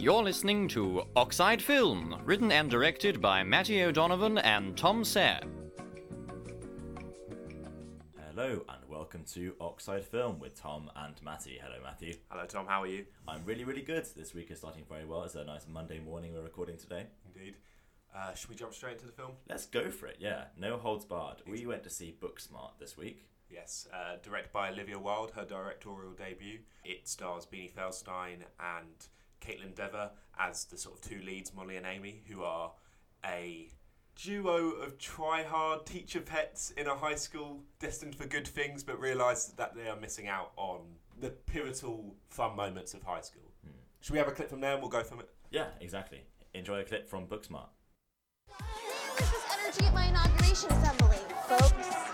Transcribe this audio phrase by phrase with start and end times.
[0.00, 5.42] You're listening to Oxide Film, written and directed by Matty O'Donovan and Tom Sayre.
[8.16, 11.60] Hello and welcome to Oxide Film with Tom and Matty.
[11.62, 12.14] Hello, Matthew.
[12.30, 12.64] Hello, Tom.
[12.66, 13.04] How are you?
[13.28, 14.06] I'm really, really good.
[14.16, 15.22] This week is starting very well.
[15.24, 17.04] It's a nice Monday morning we're recording today.
[17.26, 17.56] Indeed.
[18.16, 19.32] Uh, should we jump straight into the film?
[19.50, 20.44] Let's go for it, yeah.
[20.58, 21.42] No holds barred.
[21.46, 23.26] We went to see Booksmart this week.
[23.50, 26.60] Yes, uh, directed by Olivia Wilde, her directorial debut.
[26.86, 29.08] It stars Beanie Feldstein and
[29.40, 32.72] Kaitlyn Dever as the sort of two leads, Molly and Amy, who are
[33.24, 33.68] a
[34.16, 39.46] duo of try-hard teacher pets in a high school destined for good things, but realise
[39.56, 40.80] that they are missing out on
[41.18, 43.50] the pivotal fun moments of high school.
[43.64, 43.72] Hmm.
[44.00, 45.28] Should we have a clip from there and we'll go from it?
[45.50, 46.22] Yeah, exactly.
[46.54, 47.68] Enjoy a clip from Booksmart.
[48.48, 52.10] Where's this energy at my inauguration assembly, folks?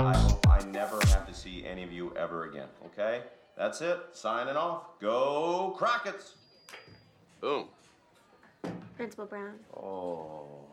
[0.00, 3.22] I hope I never have to see any of you ever again, okay?
[3.56, 3.98] That's it.
[4.12, 4.98] Signing off.
[5.00, 6.34] Go Crockett's.
[7.40, 7.68] Boom.
[8.96, 9.54] Principal Brown.
[9.76, 10.64] Oh.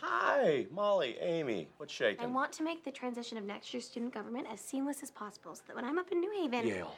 [0.00, 1.68] Hi, Molly, Amy.
[1.76, 2.24] What's shaking?
[2.24, 5.54] I want to make the transition of next year's student government as seamless as possible
[5.54, 6.66] so that when I'm up in New Haven.
[6.66, 6.94] Yale.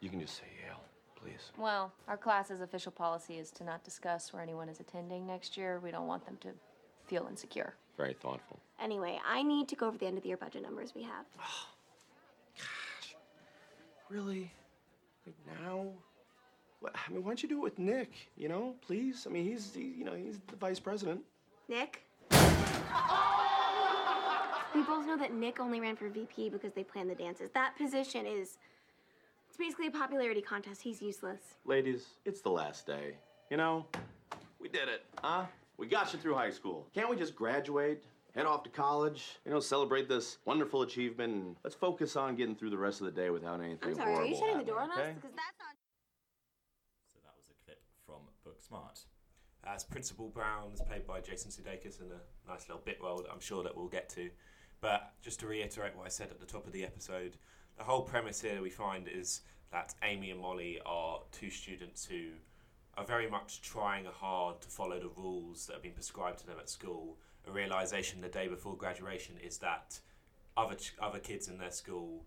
[0.00, 0.80] You can just say Yale,
[1.14, 1.52] please.
[1.56, 5.80] Well, our class's official policy is to not discuss where anyone is attending next year.
[5.82, 6.48] We don't want them to
[7.06, 7.74] feel insecure.
[7.96, 8.58] Very thoughtful.
[8.80, 11.24] Anyway, I need to go over the end of the year budget numbers we have.
[11.40, 11.73] Oh.
[14.10, 14.52] Really?
[15.26, 15.86] Like now?
[16.80, 18.12] What, I mean, why don't you do it with Nick?
[18.36, 19.26] You know, please.
[19.26, 21.20] I mean, he's he, you know he's the vice president.
[21.68, 22.02] Nick?
[24.74, 27.48] We both know that Nick only ran for VP because they planned the dances.
[27.54, 28.58] That position is.
[29.48, 30.82] It's basically a popularity contest.
[30.82, 31.40] He's useless.
[31.64, 33.16] Ladies, it's the last day.
[33.50, 33.86] You know,
[34.60, 35.44] we did it, huh?
[35.78, 36.88] We got you through high school.
[36.92, 38.02] Can't we just graduate,
[38.34, 42.56] head off to college, you know, celebrate this wonderful achievement, and let's focus on getting
[42.56, 44.80] through the rest of the day without anything I'm sorry, are you shutting the door
[44.80, 45.10] on happening, us?
[45.10, 45.14] okay?
[45.20, 45.74] Because that's not.
[47.12, 49.04] So that was a clip from Booksmart.
[49.66, 53.30] as Principal Brown is played by Jason Sudeikis in a nice little bit role that
[53.32, 54.30] I'm sure that we'll get to.
[54.80, 57.36] But just to reiterate what I said at the top of the episode,
[57.78, 59.40] the whole premise here we find is
[59.72, 62.32] that Amy and Molly are two students who
[62.96, 66.56] are very much trying hard to follow the rules that have been prescribed to them
[66.60, 67.16] at school.
[67.46, 70.00] A realization the day before graduation is that
[70.56, 72.24] other ch- other kids in their school,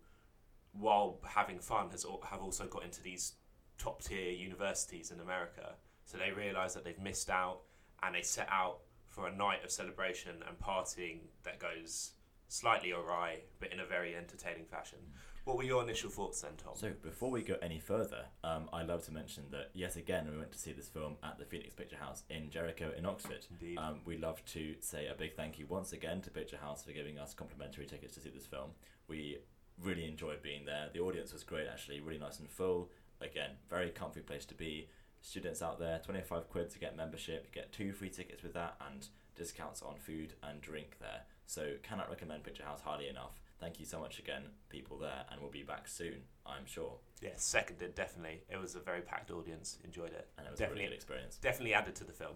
[0.72, 3.34] while having fun, has have also got into these
[3.78, 5.74] top tier universities in America.
[6.04, 7.60] So they realise that they've missed out,
[8.02, 12.12] and they set out for a night of celebration and partying that goes
[12.48, 14.98] slightly awry, but in a very entertaining fashion.
[15.48, 16.74] What were your initial thoughts then, Tom?
[16.76, 20.36] So before we go any further, um, I'd love to mention that yet again we
[20.36, 23.46] went to see this film at the Phoenix Picture House in Jericho in Oxford.
[23.52, 23.78] Indeed.
[23.78, 26.92] Um, we'd love to say a big thank you once again to Picture House for
[26.92, 28.72] giving us complimentary tickets to see this film.
[29.08, 29.38] We
[29.82, 30.90] really enjoyed being there.
[30.92, 32.90] The audience was great actually, really nice and full.
[33.22, 34.90] Again, very comfy place to be.
[35.22, 37.46] Students out there, 25 quid to get membership.
[37.48, 41.22] You get two free tickets with that and discounts on food and drink there.
[41.46, 43.40] So cannot recommend Picture House highly enough.
[43.60, 46.94] Thank you so much again, people there, and we'll be back soon, I'm sure.
[47.20, 48.42] yeah, seconded definitely.
[48.48, 49.78] It was a very packed audience.
[49.84, 50.28] Enjoyed it.
[50.38, 51.36] And it was a definitely really good experience.
[51.36, 52.34] Definitely added to the film.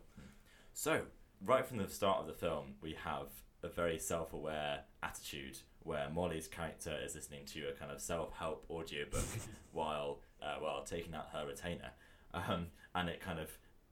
[0.72, 1.02] So,
[1.44, 3.28] right from the start of the film, we have
[3.62, 8.32] a very self aware attitude where Molly's character is listening to a kind of self
[8.36, 9.24] help audiobook
[9.72, 11.90] while, uh, while taking out her retainer.
[12.34, 13.50] Um, and it kind of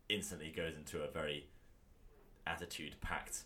[0.08, 1.46] instantly goes into a very
[2.46, 3.44] attitude packed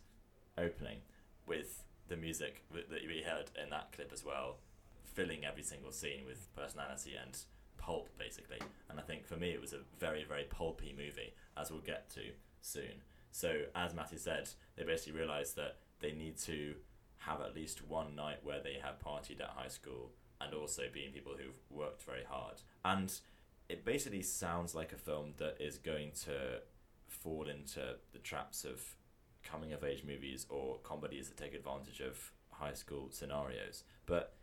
[0.57, 0.99] opening
[1.47, 4.57] with the music that we heard in that clip as well,
[5.05, 7.39] filling every single scene with personality and
[7.79, 8.59] pulp basically.
[8.89, 12.11] And I think for me it was a very, very pulpy movie, as we'll get
[12.11, 12.21] to
[12.61, 13.03] soon.
[13.31, 16.75] So as Matty said, they basically realised that they need to
[17.19, 20.11] have at least one night where they have partied at high school
[20.41, 22.61] and also being people who've worked very hard.
[22.85, 23.13] And
[23.69, 26.61] it basically sounds like a film that is going to
[27.09, 28.95] fall into the traps of
[29.45, 33.85] coming of age movies or comedies that take advantage of high school scenarios.
[34.07, 34.35] But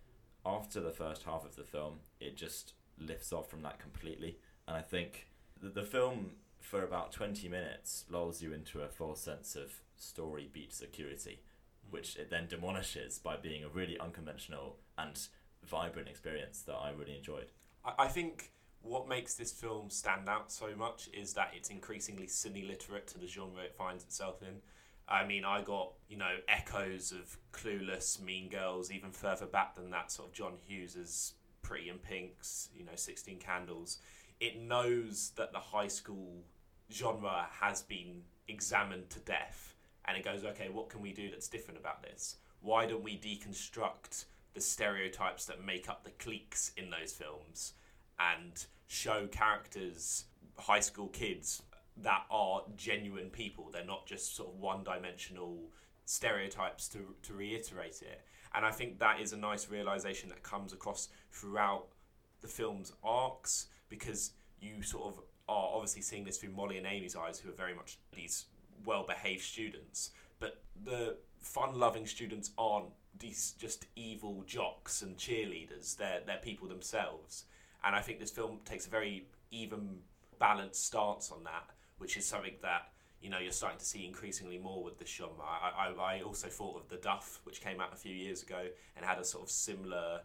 [0.46, 4.38] after the first half of the film, it just lifts off from that completely.
[4.68, 5.28] And I think
[5.62, 10.50] the, the film, for about 20 minutes, lulls you into a false sense of story
[10.52, 11.42] beat security,
[11.90, 15.28] which it then demolishes by being a really unconventional and
[15.64, 17.52] vibrant experience that I really enjoyed.
[17.86, 18.52] I, I think
[18.82, 23.20] what makes this film stand out so much is that it's increasingly cine literate to
[23.20, 24.62] the genre it finds itself in.
[25.12, 29.90] I mean, I got you know echoes of Clueless, Mean Girls, even further back than
[29.92, 34.00] that, sort of John Hughes's Pretty in Pinks, you know, Sixteen Candles.
[34.40, 36.44] It knows that the high school
[36.92, 39.76] genre has been examined to death,
[40.06, 42.38] and it goes, okay, what can we do that's different about this?
[42.62, 47.74] Why don't we deconstruct the stereotypes that make up the cliques in those films?
[48.34, 50.26] and show characters,
[50.58, 51.62] high school kids
[51.98, 53.70] that are genuine people.
[53.72, 55.70] They're not just sort of one dimensional
[56.06, 58.22] stereotypes to, to reiterate it.
[58.54, 61.88] And I think that is a nice realization that comes across throughout
[62.42, 67.16] the film's arcs because you sort of are obviously seeing this through Molly and Amy's
[67.16, 68.46] eyes, who are very much these
[68.86, 70.12] well behaved students.
[70.40, 72.90] But the fun loving students aren't
[73.20, 77.46] these just evil jocks and cheerleaders, they're, they're people themselves.
[77.84, 80.00] And I think this film takes a very even,
[80.40, 81.70] balanced stance on that,
[82.02, 82.90] which is something that
[83.22, 85.46] you know you're starting to see increasingly more with the genre.
[85.46, 88.66] I, I, I also thought of The Duff, which came out a few years ago
[88.98, 90.22] and had a sort of similar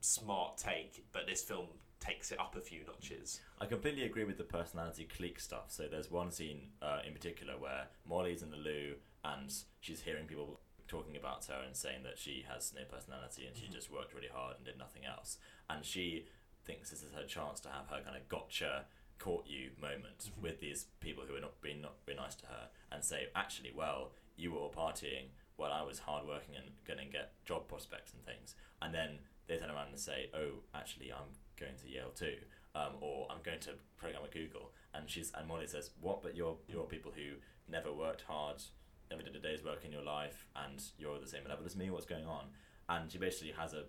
[0.00, 1.66] smart take, but this film
[1.98, 3.40] takes it up a few notches.
[3.58, 5.66] I completely agree with the personality clique stuff.
[5.68, 9.50] So there's one scene uh, in particular where Molly's in the loo and
[9.80, 13.68] she's hearing people talking about her and saying that she has no personality and she
[13.68, 15.38] just worked really hard and did nothing else.
[15.70, 16.26] And she
[16.66, 18.84] thinks this is her chance to have her kind of gotcha
[19.18, 22.68] caught you moment with these people who are not being not being nice to her
[22.90, 25.26] and say actually well you were all partying
[25.56, 28.56] while I was hardworking and going to get job prospects and things.
[28.82, 32.36] And then they turn around and say oh actually I'm going to Yale too
[32.74, 34.72] um, or I'm going to program at Google.
[34.92, 37.36] And she's and Molly says what but you're you're people who
[37.70, 38.62] never worked hard
[39.10, 41.90] never did a day's work in your life and you're the same level as me
[41.90, 42.46] what's going on?
[42.88, 43.84] And she basically has a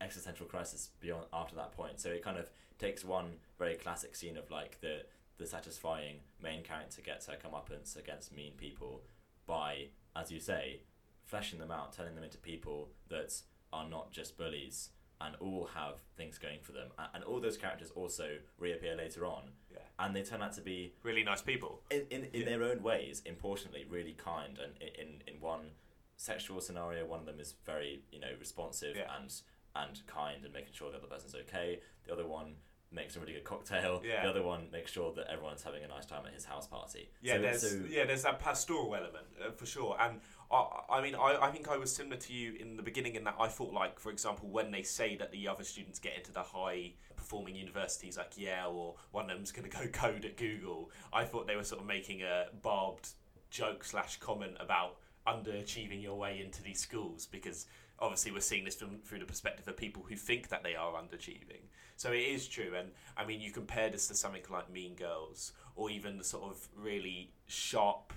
[0.00, 2.00] existential crisis beyond after that point.
[2.00, 5.02] So it kind of takes one very classic scene of like the
[5.38, 9.02] the satisfying main character gets her comeuppance against mean people
[9.46, 9.86] by
[10.16, 10.80] as you say
[11.24, 13.32] fleshing them out turning them into people that
[13.72, 14.90] are not just bullies
[15.20, 19.42] and all have things going for them and all those characters also reappear later on
[19.72, 19.78] Yeah.
[19.98, 21.82] and they turn out to be Really nice people.
[21.90, 22.46] in, in, in Yeah.
[22.46, 24.58] their own ways, importantly, really kind.
[24.58, 25.70] And in, in one
[26.16, 29.16] sexual scenario, one of them is very, you know, responsive Yeah.
[29.18, 29.32] and
[29.76, 31.80] and kind and making sure the other person's okay.
[32.06, 32.54] The other one
[32.92, 34.00] makes a really good cocktail.
[34.04, 34.22] Yeah.
[34.22, 37.10] The other one makes sure that everyone's having a nice time at his house party.
[37.22, 39.96] Yeah, So- there's so- yeah, there's that pastoral element uh, for sure.
[40.00, 40.20] And
[40.52, 43.24] I, I mean, I, I think I was similar to you in the beginning in
[43.24, 46.30] that I thought like, for example, when they say that the other students get into
[46.30, 50.36] the high performing universities like Yale or one of them's going to go code at
[50.36, 53.08] Google, I thought they were sort of making a barbed
[53.50, 57.66] joke slash comment about underachieving your way into these schools because
[57.98, 60.92] obviously we're seeing this from through the perspective of people who think that they are
[60.92, 61.62] underachieving.
[61.96, 65.52] So it is true, and I mean you compare this to something like Mean Girls
[65.76, 68.12] or even the sort of really sharp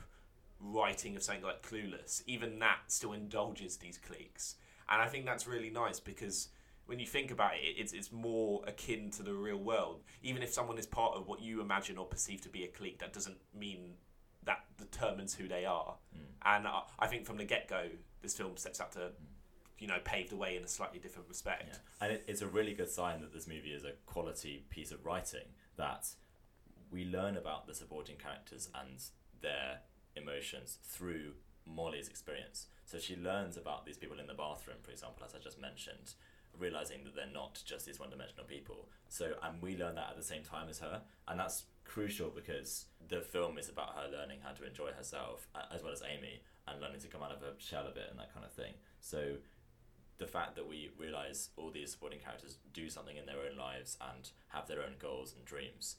[0.59, 2.23] writing of something like Clueless.
[2.27, 4.55] Even that still indulges these cliques,
[4.89, 6.49] and I think that's really nice because
[6.87, 10.03] when you think about it, it's, it's more akin to the real world.
[10.23, 12.99] Even if someone is part of what you imagine or perceive to be a clique,
[12.99, 13.95] that doesn't mean
[14.45, 15.95] that determines who they are.
[16.15, 16.21] Mm.
[16.45, 17.87] And I, I think from the get go,
[18.21, 19.11] this film sets out to, mm.
[19.79, 21.65] You know, paved the way in a slightly different respect.
[21.67, 21.77] Yeah.
[22.01, 25.05] And it, it's a really good sign that this movie is a quality piece of
[25.05, 26.07] writing that
[26.91, 29.03] we learn about the supporting characters and
[29.41, 29.79] their
[30.15, 31.33] emotions through
[31.65, 32.67] Molly's experience.
[32.85, 36.13] So she learns about these people in the bathroom, for example, as I just mentioned,
[36.57, 38.89] realizing that they're not just these one dimensional people.
[39.09, 41.01] So, and we learn that at the same time as her.
[41.27, 45.83] And that's crucial because the film is about her learning how to enjoy herself, as
[45.83, 48.33] well as Amy, and learning to come out of her shell a bit and that
[48.33, 48.73] kind of thing.
[48.99, 49.35] So,
[50.17, 53.97] the fact that we realize all these supporting characters do something in their own lives
[54.13, 55.97] and have their own goals and dreams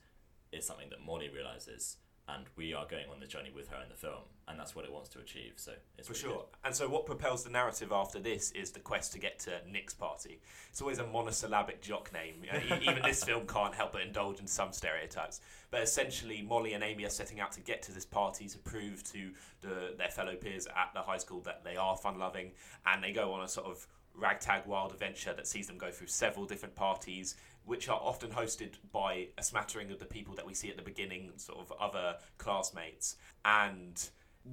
[0.53, 1.99] is something that Molly realizes,
[2.29, 4.85] and we are going on the journey with her in the film, and that's what
[4.85, 5.53] it wants to achieve.
[5.57, 6.45] So it's For really sure.
[6.65, 9.95] And so, what propels the narrative after this is the quest to get to Nick's
[9.95, 10.41] party.
[10.71, 12.45] It's always a monosyllabic jock name.
[12.83, 15.41] Even this film can't help but indulge in some stereotypes.
[15.71, 19.03] But essentially, Molly and Amy are setting out to get to this party to prove
[19.13, 22.53] to the, their fellow peers at the high school that they are fun loving,
[22.87, 26.09] and they go on a sort of ragtag wild adventure that sees them go through
[26.09, 30.55] several different parties, which are often hosted by a smattering of the people that we
[30.55, 33.17] see at the beginning, sort of other classmates.
[33.45, 34.09] And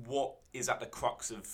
[0.06, 1.48] what is at the crux of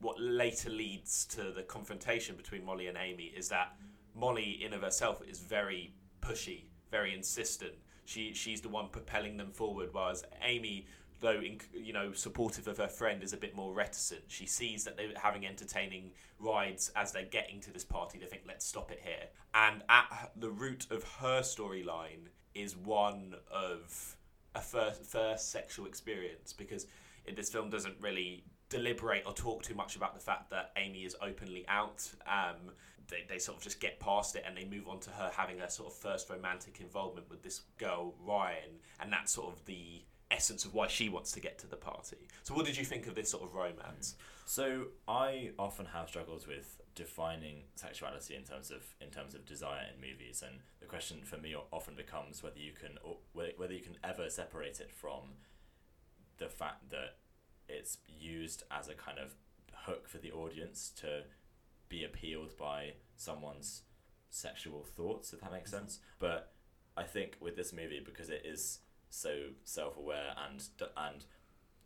[0.00, 3.76] what later leads to the confrontation between Molly and Amy is that
[4.14, 7.74] Molly, in of herself, is very pushy, very insistent.
[8.04, 10.86] She she's the one propelling them forward, whereas Amy,
[11.20, 11.40] though
[11.72, 14.22] you know supportive of her friend, is a bit more reticent.
[14.28, 18.18] She sees that they're having entertaining rides as they're getting to this party.
[18.18, 19.28] They think, let's stop it here.
[19.54, 24.16] And at the root of her storyline is one of
[24.54, 26.86] a first, first sexual experience because
[27.34, 31.16] this film doesn't really deliberate or talk too much about the fact that Amy is
[31.22, 32.08] openly out.
[32.26, 32.72] Um,
[33.08, 35.58] they, they sort of just get past it and they move on to her having
[35.58, 40.02] her sort of first romantic involvement with this girl Ryan, and that's sort of the
[40.30, 42.28] essence of why she wants to get to the party.
[42.42, 44.16] So, what did you think of this sort of romance?
[44.48, 49.86] So I often have struggles with defining sexuality in terms of in terms of desire
[49.92, 53.74] in movies, and the question for me often becomes whether you can or whether whether
[53.74, 55.34] you can ever separate it from
[56.38, 57.16] the fact that
[57.68, 59.34] it's used as a kind of
[59.72, 61.22] hook for the audience to
[61.88, 63.82] be appealed by someone's
[64.30, 65.80] sexual thoughts, if that makes mm-hmm.
[65.80, 65.98] sense.
[66.20, 66.52] But
[66.96, 68.78] I think with this movie, because it is
[69.16, 70.62] so self-aware and
[70.96, 71.24] and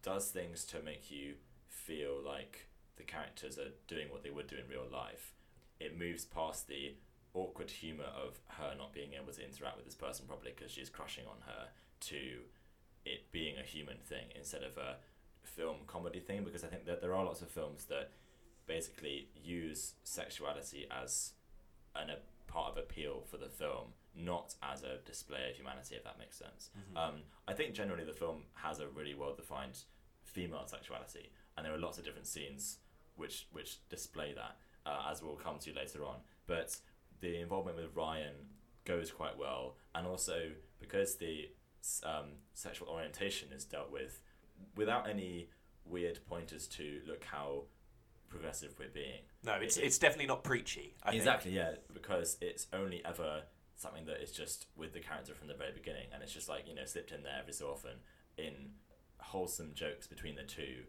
[0.02, 1.34] does things to make you
[1.68, 5.32] feel like the characters are doing what they would do in real life,
[5.78, 6.94] it moves past the
[7.34, 10.90] awkward humor of her not being able to interact with this person properly because she's
[10.90, 11.68] crushing on her
[12.00, 12.40] to
[13.04, 14.96] it being a human thing instead of a
[15.44, 18.10] film comedy thing because I think that there are lots of films that
[18.66, 21.32] basically use sexuality as
[21.94, 22.16] an, a
[22.50, 26.36] part of appeal for the film, not as a display of humanity, if that makes
[26.36, 26.70] sense.
[26.96, 29.78] Um, I think generally the film has a really well defined
[30.24, 32.78] female sexuality, and there are lots of different scenes
[33.16, 36.16] which which display that, uh, as we'll come to later on.
[36.46, 36.76] But
[37.20, 38.34] the involvement with Ryan
[38.84, 40.50] goes quite well, and also
[40.80, 41.50] because the
[42.04, 44.20] um, sexual orientation is dealt with
[44.76, 45.48] without any
[45.84, 47.64] weird pointers to look how
[48.28, 49.20] progressive we're being.
[49.42, 50.94] No, it's It- it's definitely not preachy.
[51.02, 51.20] I think.
[51.20, 53.44] exactly, yeah, because it's only ever
[53.80, 56.68] something that is just with the character from the very beginning, and it's just like
[56.68, 57.96] you know slipped in there every so often
[58.36, 58.70] in
[59.18, 60.84] wholesome jokes between the two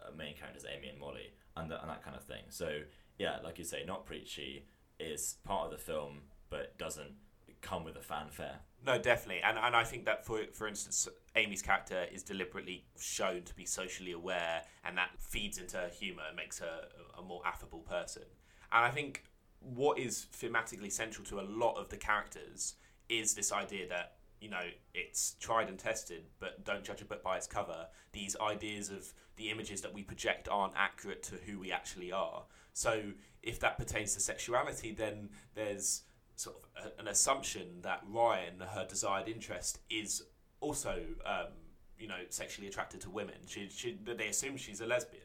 [0.00, 2.44] uh, main characters, Amy and Molly, and, th- and that kind of thing.
[2.48, 2.80] So
[3.18, 4.66] yeah, like you say, not preachy
[4.98, 7.14] is part of the film, but doesn't
[7.60, 8.60] come with a fanfare.
[8.84, 13.42] No, definitely, and and I think that for for instance, Amy's character is deliberately shown
[13.42, 17.42] to be socially aware, and that feeds into her humour and makes her a more
[17.46, 18.24] affable person.
[18.72, 19.24] And I think
[19.64, 22.74] what is thematically central to a lot of the characters
[23.08, 27.22] is this idea that you know it's tried and tested, but don't judge a book
[27.22, 27.86] by its cover.
[28.12, 32.44] These ideas of the images that we project aren't accurate to who we actually are.
[32.72, 33.02] So
[33.42, 36.02] if that pertains to sexuality, then there's
[36.36, 40.22] sort of a, an assumption that Ryan, her desired interest, is
[40.60, 41.52] also, um,
[41.98, 43.36] you know, sexually attracted to women.
[43.46, 45.22] She, she, they assume she's a lesbian,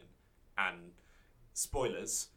[0.58, 0.92] and
[1.54, 2.28] spoilers,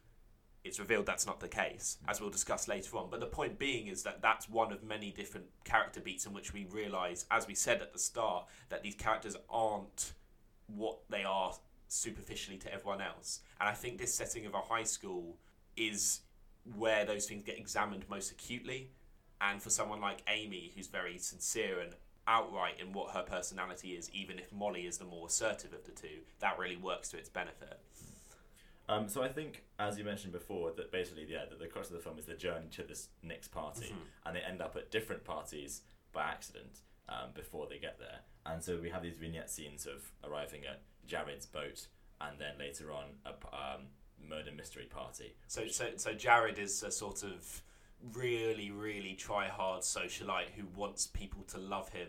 [0.65, 3.09] it's revealed that's not the case, as we'll discuss later on.
[3.11, 6.53] But the point being is that that's one of many different character beats in which
[6.53, 10.13] we realise, as we said at the start, that these characters aren't
[10.69, 11.53] what they are
[11.89, 13.41] superficially to everyone else.
[13.61, 15.37] And I think this setting of a high school
[15.77, 16.21] is
[16.77, 18.91] where those things get examined most acutely.
[19.41, 21.93] And for someone like Amy, who's very sincere and
[22.29, 25.91] outright in what her personality is, even if Molly is the more assertive of the
[25.91, 27.81] two, that really works to its benefit.
[28.93, 31.95] Um, so I think, as you mentioned before, that basically, yeah, that the crux of
[31.97, 33.95] the film is the journey to this next party,
[34.27, 35.83] and they end up at different parties
[36.13, 38.21] by accident um, before they get there.
[38.45, 41.87] And so we have these vignette scenes of arriving at Jared's boat,
[42.21, 43.83] and then later on a um,
[44.29, 45.35] murder mystery party.
[45.47, 47.63] So, so, so Jared is a sort of
[48.15, 52.09] really, really try hard socialite who wants people to love him,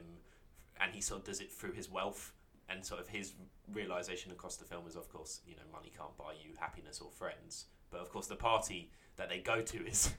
[0.81, 2.33] and he sort of does it through his wealth.
[2.70, 3.34] And sort of his
[3.72, 7.12] realization across the film is, of course, you know, money can't buy you happiness or
[7.12, 7.65] friends.
[7.91, 10.13] But of course, the party that they go to is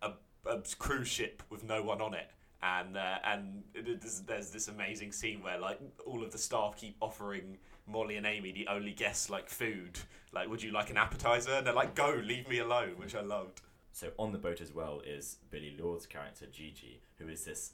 [0.00, 0.12] a,
[0.46, 2.30] a cruise ship with no one on it.
[2.62, 7.58] And uh, and there's this amazing scene where like all of the staff keep offering
[7.86, 9.98] Molly and Amy the only guests like food.
[10.32, 11.52] Like, would you like an appetizer?
[11.52, 13.60] And they're like, go, leave me alone, which I loved.
[13.92, 17.72] So on the boat as well is Billie Lourd's character Gigi, who is this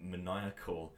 [0.00, 0.94] maniacal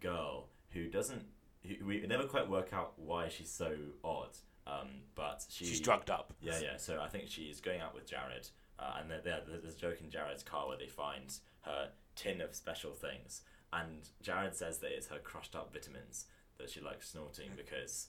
[0.00, 1.24] girl who doesn't.
[1.64, 3.74] We never quite work out why she's so
[4.04, 4.36] odd.
[4.66, 6.34] Um, but she, She's drugged up.
[6.40, 6.76] Yeah, yeah.
[6.76, 8.48] So I think she's going out with Jared,
[8.78, 12.40] uh, and there, there, there's a joke in Jared's car where they find her tin
[12.42, 13.40] of special things,
[13.72, 16.26] and Jared says that it's her crushed up vitamins
[16.58, 18.08] that she likes snorting because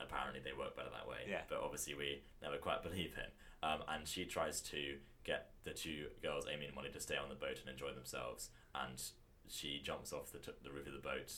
[0.00, 1.18] apparently they work better that way.
[1.28, 1.42] Yeah.
[1.48, 3.30] But obviously we never quite believe him.
[3.62, 7.28] Um, and she tries to get the two girls, Amy and Molly, to stay on
[7.28, 9.02] the boat and enjoy themselves, and
[9.48, 11.34] she jumps off the, t- the roof of the boat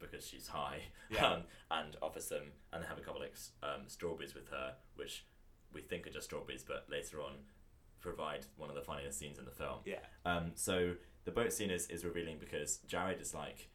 [0.00, 0.80] because she's high
[1.10, 1.26] Yeah.
[1.32, 3.28] um, and offers them and they have a couple of
[3.62, 5.26] um, strawberries with her which
[5.72, 7.34] we think are just strawberries but later on
[8.00, 9.98] provide one of the funniest scenes in the film Yeah.
[10.24, 13.68] um, so the boat scene is, is revealing because Jared is like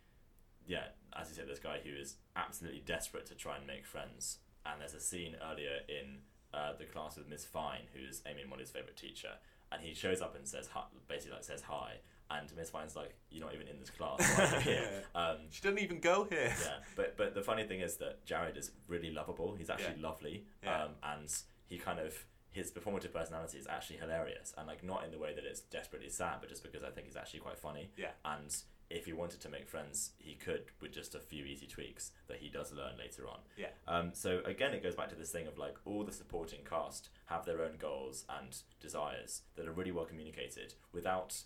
[0.67, 4.39] yeah as you said this guy who is absolutely desperate to try and make friends
[4.65, 6.17] and there's a scene earlier in
[6.53, 9.33] uh, the class with Miss Fine who's Amy and Molly's favourite teacher
[9.71, 11.97] and he shows up and says hi, basically like says hi
[12.31, 15.37] and Miss Fine's like you're not even in this class why are you here um,
[15.51, 16.53] She doesn't even go here.
[16.63, 19.55] yeah, but but the funny thing is that Jared is really lovable.
[19.55, 20.07] He's actually Yeah.
[20.09, 20.83] lovely, Yeah.
[20.85, 21.33] um, and
[21.67, 25.33] he kind of his performative personality is actually hilarious, and like not in the way
[25.35, 27.91] that it's desperately sad, but just because I think he's actually quite funny.
[27.97, 28.11] Yeah.
[28.23, 28.55] and
[28.87, 32.37] if he wanted to make friends, he could with just a few easy tweaks that
[32.37, 33.39] he does learn later on.
[33.57, 33.69] Yeah.
[33.87, 37.09] Um, so again, it goes back to this thing of like all the supporting cast
[37.25, 41.41] have their own goals and desires that are really well communicated without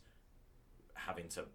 [1.05, 1.45] having to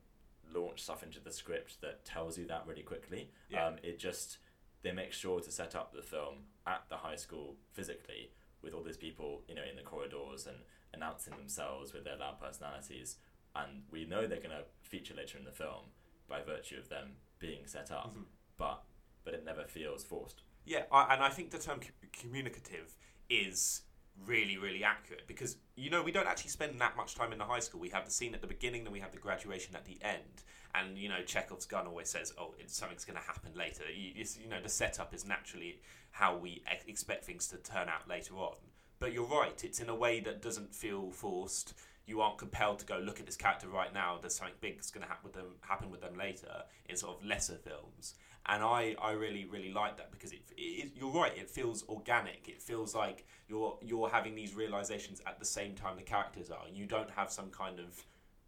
[0.55, 3.31] launch stuff into the script that tells you that really quickly.
[3.51, 3.67] Yeah.
[3.67, 4.39] Um, it just
[4.83, 8.31] they make sure to set up the film at the high school physically
[8.63, 10.57] with all these people, you know, in the corridors and
[10.93, 13.17] announcing themselves with their loud personalities,
[13.57, 15.87] and we know they're going to feature later in the film
[16.29, 18.23] by virtue of them being set up, Mm-hmm.
[18.57, 18.83] but
[19.25, 20.43] but it never feels forced.
[20.67, 21.81] Yeah, I, and I think the term
[22.13, 22.95] communicative
[23.29, 23.83] is
[24.27, 27.45] really, really accurate because you know we don't actually spend that much time in the
[27.45, 27.81] high school.
[27.81, 30.43] We have the scene at the beginning, then we have the graduation at the end,
[30.75, 34.49] and you know Chekhov's gun always says, "Oh, something's going to happen later." You, you
[34.49, 35.81] know the setup is naturally
[36.13, 38.57] how we ex- expect things to turn out later on.
[38.99, 41.75] But you're right; it's in a way that doesn't feel forced.
[42.07, 44.19] You aren't compelled to go look at this character right now.
[44.21, 47.19] There's something big that's going to happen with them happen with them later in sort
[47.19, 48.15] of lesser films
[48.47, 52.49] and I, I really really like that because it, it you're right it feels organic.
[52.49, 56.65] It feels like you're you're having these realizations at the same time the characters are.
[56.73, 58.05] You don't have some kind of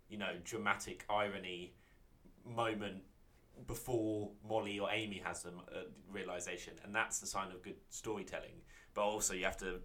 [0.08, 1.74] you know dramatic irony
[2.44, 3.02] moment
[3.66, 6.74] before Molly or Amy has the uh, realization.
[6.84, 8.62] And that's the sign of good storytelling.
[8.94, 9.80] But also you have to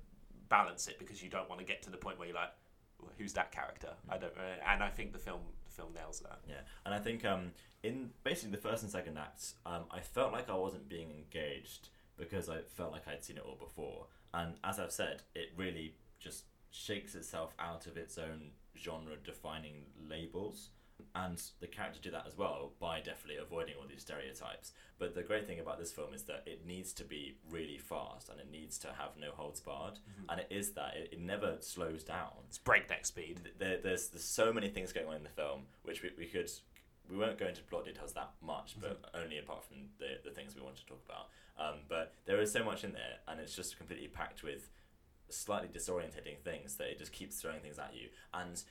[0.50, 2.52] balance it because you don't want to get to the point where you're like
[3.00, 3.94] "Well, who's that character?
[4.10, 5.42] I don't uh, and I think the film
[5.72, 7.52] the film nails that Yeah, and I think um,
[7.84, 11.90] in basically the first and second acts, um, I felt like I wasn't being engaged
[12.18, 14.08] because I felt like I'd seen it all before.
[14.34, 20.70] And as I've said, it really just shakes itself out of its own genre-defining labels.
[21.14, 24.72] And the character do that as well by definitely avoiding all these stereotypes.
[24.98, 28.30] But the great thing about this film is that it needs to be really fast
[28.30, 30.00] and it needs to have no holds barred.
[30.30, 30.96] And it is that.
[30.96, 35.08] It, it never slows down it's breakneck speed there, there's there's so many things going
[35.08, 36.50] on in the film which we, we could
[37.10, 40.56] we won't go into plot details that much but only apart from the, the things
[40.56, 41.28] we want to talk about
[41.60, 44.70] um, but there is so much in there and it's just completely packed with
[45.30, 48.64] slightly disorientating things that it just keeps throwing things at you and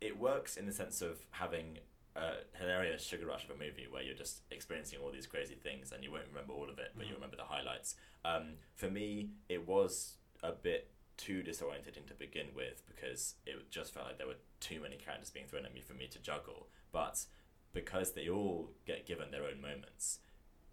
[0.00, 1.78] it works in the sense of having
[2.16, 5.92] a hilarious sugar rush of a movie where you're just experiencing all these crazy things
[5.92, 7.94] and you won't remember all of it but you remember the highlights
[8.24, 13.92] um, for me it was a bit too disorientating to begin with because it just
[13.92, 16.68] felt like there were too many characters being thrown at me for me to juggle.
[16.92, 17.26] But
[17.74, 20.20] because they all get given their own moments,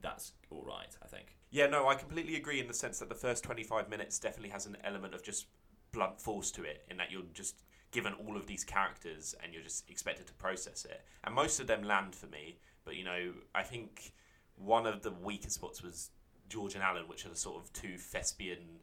[0.01, 1.35] that's all right, I think.
[1.49, 4.65] Yeah, no, I completely agree in the sense that the first 25 minutes definitely has
[4.65, 5.47] an element of just
[5.91, 9.63] blunt force to it, in that you're just given all of these characters and you're
[9.63, 11.01] just expected to process it.
[11.23, 14.13] And most of them land for me, but you know, I think
[14.55, 16.09] one of the weaker spots was
[16.49, 18.79] George and Alan, which are the sort of two thespian,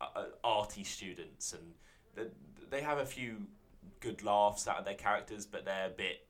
[0.00, 1.74] uh, uh, arty students, and
[2.14, 2.30] they,
[2.70, 3.46] they have a few
[4.00, 6.26] good laughs out of their characters, but they're a bit,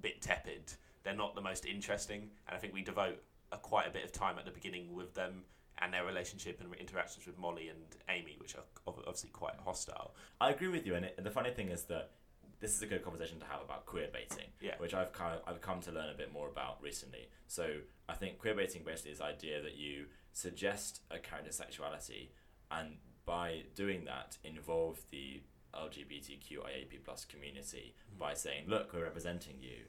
[0.00, 0.72] bit tepid.
[1.02, 4.12] They're not the most interesting, and I think we devote a, quite a bit of
[4.12, 5.44] time at the beginning with them
[5.78, 10.14] and their relationship and interactions with Molly and Amy, which are obviously quite hostile.
[10.40, 12.12] I agree with you, and, it, and the funny thing is that
[12.60, 14.76] this is a good conversation to have about queer baiting, Yeah.
[14.78, 17.28] which I've kind of, I've come to learn a bit more about recently.
[17.46, 22.32] So I think queer baiting basically is the idea that you suggest a character's sexuality,
[22.70, 25.42] and by doing that, involve the
[25.74, 28.18] LGBTQIAP plus community mm-hmm.
[28.18, 29.84] by saying, "Look, we're representing you,"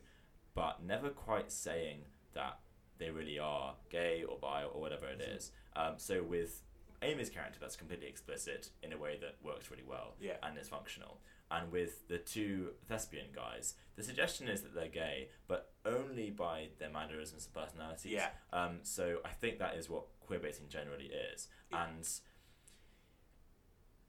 [0.54, 2.60] but never quite saying that
[2.97, 5.38] they really are gay or bi or whatever it mm-hmm.
[5.38, 5.52] is.
[5.78, 6.62] Um, so with
[7.02, 10.38] Amy's character, that's completely explicit in a way that works really well Yeah.
[10.44, 11.20] and is functional.
[11.50, 16.70] And with the two thespian guys, the suggestion is that they're gay, but only by
[16.80, 18.12] their mannerisms and personalities.
[18.12, 18.30] Yeah.
[18.52, 21.48] Um, so I think that is what queerbaiting generally is.
[21.72, 22.06] And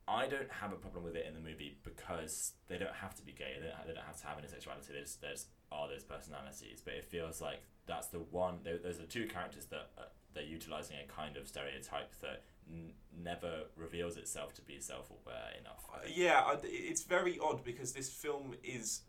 [0.08, 3.22] I don't have a problem with it in the movie because they don't have to
[3.22, 3.56] be gay.
[3.60, 4.94] They don't, they don't have to have any sexuality.
[4.94, 6.80] They just, they just are those personalities.
[6.82, 8.60] But it feels like that's the one.
[8.64, 10.02] Those are two characters that uh,
[10.34, 15.84] they're utilizing a kind of stereotype that n- never reveals itself to be self-aware enough.
[15.92, 16.06] I.
[16.14, 19.02] Yeah, I- it's very odd because this film is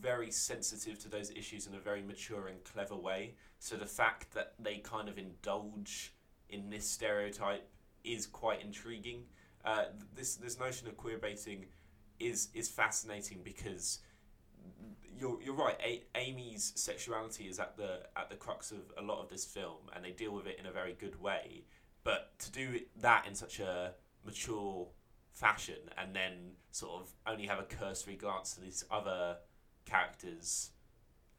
[0.00, 3.34] very sensitive to those issues in a very mature and clever way.
[3.58, 6.14] So the fact that they kind of indulge
[6.48, 7.68] in this stereotype
[8.02, 9.24] is quite intriguing.
[9.64, 11.66] Uh, this this notion of queer baiting
[12.20, 14.00] is is fascinating because
[15.18, 15.76] you're you're right.
[15.82, 19.90] A- Amy's sexuality is at the at the crux of a lot of this film,
[19.94, 21.64] and they deal with it in a very good way.
[22.02, 24.88] But to do that in such a mature
[25.32, 29.38] fashion, and then sort of only have a cursory glance to these other
[29.84, 30.70] characters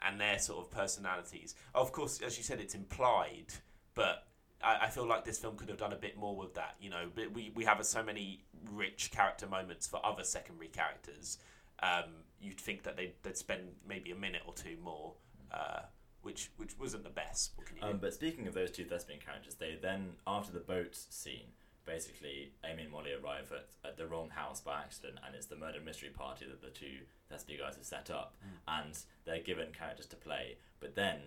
[0.02, 1.56] and their sort of personalities.
[1.74, 3.54] Of course, as you said, it's implied,
[3.96, 4.28] but
[4.62, 6.76] I, I feel like this film could have done a bit more with that.
[6.80, 11.38] You know, but we we have so many rich character moments for other secondary characters.
[11.82, 15.13] Um, you'd think that they'd, they'd spend maybe a minute or two more
[15.52, 15.82] uh,
[16.26, 17.52] which which wasn't the best.
[17.56, 20.60] What can you Um, but speaking of those two thespian characters, they then after the
[20.60, 21.54] boat scene,
[21.86, 25.56] basically Amy and Molly arrive at, at the wrong house by accident, and it's the
[25.56, 28.36] murder mystery party that the two thespian guys have set up,
[28.67, 30.58] and they're given characters to play.
[30.80, 31.19] But then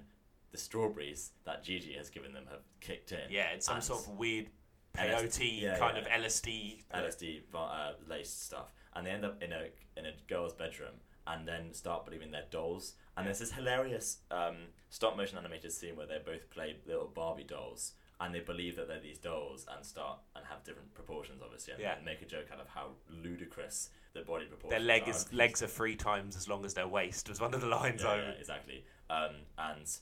[0.50, 3.30] the strawberries that Gigi has given them have kicked in.
[3.30, 4.46] Yeah, it's some sort of weird
[4.96, 6.16] peyote yeah, kind yeah.
[6.16, 6.82] of LSD.
[6.92, 10.94] LSD uh, laced stuff, and they end up in a in a girl's bedroom,
[11.26, 12.94] and then start believing they're dolls.
[13.16, 14.56] And there's this hilarious um,
[14.90, 18.86] stop motion animated scene where they both play little Barbie dolls, and they believe that
[18.88, 21.96] they're these dolls, and start and have different proportions, obviously, and Yeah.
[22.04, 24.86] make a joke out of how ludicrous the body Their proportions.
[24.86, 25.36] leg are.
[25.36, 27.28] legs are three times as long as their waist.
[27.28, 28.02] Was one of the lines.
[28.02, 28.84] Yeah, I yeah, exactly.
[29.10, 29.98] Um, and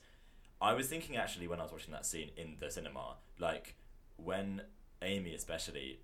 [0.61, 3.75] I was thinking actually when I was watching that scene in the cinema, like
[4.17, 4.63] when
[5.03, 6.01] Amy especially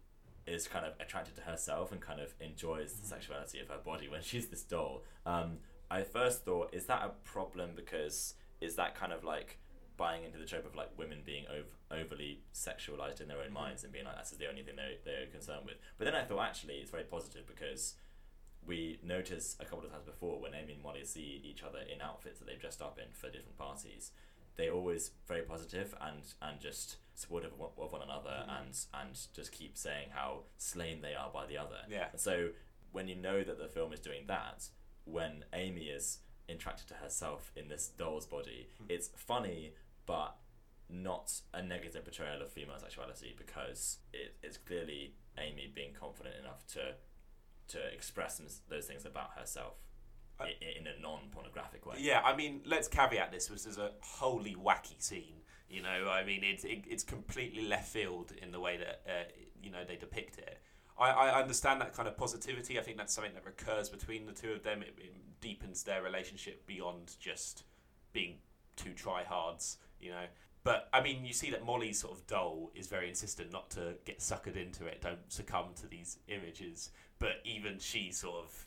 [0.47, 4.09] is kind of attracted to herself and kind of enjoys the sexuality of her body
[4.09, 5.03] when she's this doll.
[5.25, 5.59] Um,
[5.91, 9.59] I first thought, is that a problem because is that kind of like
[9.97, 13.85] buying into the trope of like women being ov- overly sexualized in their own minds
[13.85, 15.77] and being like that's the only thing they're, they're concerned with.
[15.99, 17.95] But then I thought actually it's very positive because
[18.67, 22.01] we noticed a couple of times before when Amy and Molly see each other in
[22.01, 24.13] outfits that they've dressed up in for different parties,
[24.57, 29.77] they're always very positive and and just supportive of one, another and and just keep
[29.77, 31.79] saying how slain they are by the other.
[31.91, 32.07] Yeah.
[32.13, 32.49] And so
[32.93, 34.69] when you know that the film is doing that,
[35.05, 39.75] when Amy is attracted to herself in this doll's body, it's funny
[40.07, 40.37] but
[40.91, 46.67] not a negative portrayal of female sexuality because it, it's clearly Amy being confident enough
[46.69, 46.95] to
[47.69, 49.75] to express those things about herself
[50.41, 51.97] Uh, i- in a non-pornographic way.
[51.99, 55.42] Yeah, I mean, let's caveat this, This is a wholly wacky scene.
[55.73, 59.25] You know, I mean, it's it, it's completely left field in the way that uh,
[59.63, 60.59] you know they depict it.
[60.99, 62.79] I, I understand that kind of positivity.
[62.79, 64.83] I think that's something that recurs between the two of them.
[64.83, 67.65] It, it deepens their relationship beyond just
[68.13, 68.35] being
[68.77, 69.77] two tryhards.
[69.99, 70.25] You know,
[70.63, 73.95] but I mean, you see that Molly's sort of doll is very insistent not to
[74.05, 75.01] get suckered into it.
[75.01, 76.91] Don't succumb to these images.
[77.19, 78.67] But even she's sort of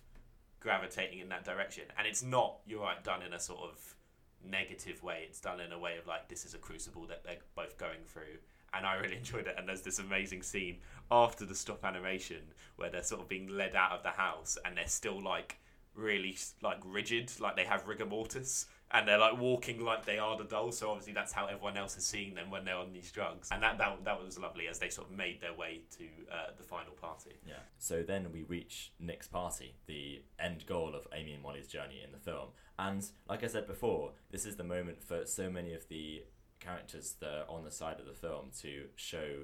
[0.60, 1.84] gravitating in that direction.
[1.98, 3.96] And it's not, you're right, done in a sort of
[4.44, 5.26] negative way.
[5.28, 8.04] It's done in a way of like, this is a crucible that they're both going
[8.06, 8.40] through.
[8.74, 9.56] And I really enjoyed it.
[9.58, 10.78] And there's this amazing scene
[11.12, 12.42] after the stop animation
[12.76, 15.58] where they're sort of being led out of the house and they're still like
[15.96, 18.68] really like rigid, like they have rigor mortis.
[18.92, 21.98] And they're like walking like they are the dolls, so obviously that's how everyone else
[21.98, 24.80] is seeing them when they're on these drugs, and that that, that was lovely as
[24.80, 27.32] they sort of made their way to uh, the final party.
[27.46, 27.56] Yeah.
[27.78, 32.12] So then we reach Nick's party, the end goal of Amy and Molly's journey in
[32.12, 32.50] the film.
[32.78, 36.24] And like I said before, this is the moment for so many of the
[36.60, 39.44] characters that are on the side of the film to show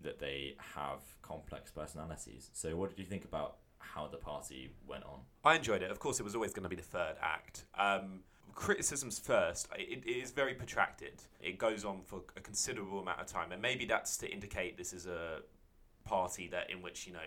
[0.00, 2.50] that they have complex personalities.
[2.52, 5.20] So what did you think about how the party went on?
[5.44, 5.90] I enjoyed it.
[5.90, 7.64] Of course, it was always going to be the third act.
[7.78, 8.20] Um,
[8.54, 9.68] criticisms first.
[9.76, 11.22] It, it is very protracted.
[11.40, 14.92] It goes on for a considerable amount of time, and maybe that's to indicate this
[14.92, 15.40] is a
[16.04, 17.20] party that in which you know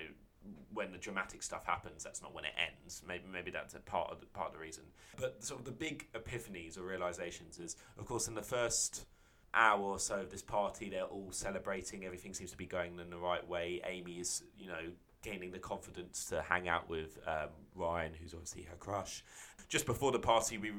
[0.74, 3.02] when the dramatic stuff happens, that's not when it ends.
[3.08, 4.84] Maybe maybe that's a part of the, part of the reason.
[5.18, 9.06] But sort of the big epiphanies or realizations is, of course, in the first
[9.54, 12.06] hour or so of this party, they're all celebrating.
[12.06, 13.82] Everything seems to be going in the right way.
[13.88, 14.92] Amy is, you know,
[15.24, 19.24] gaining the confidence to hang out with um, Ryan, who's obviously her crush.
[19.68, 20.72] Just before the party, we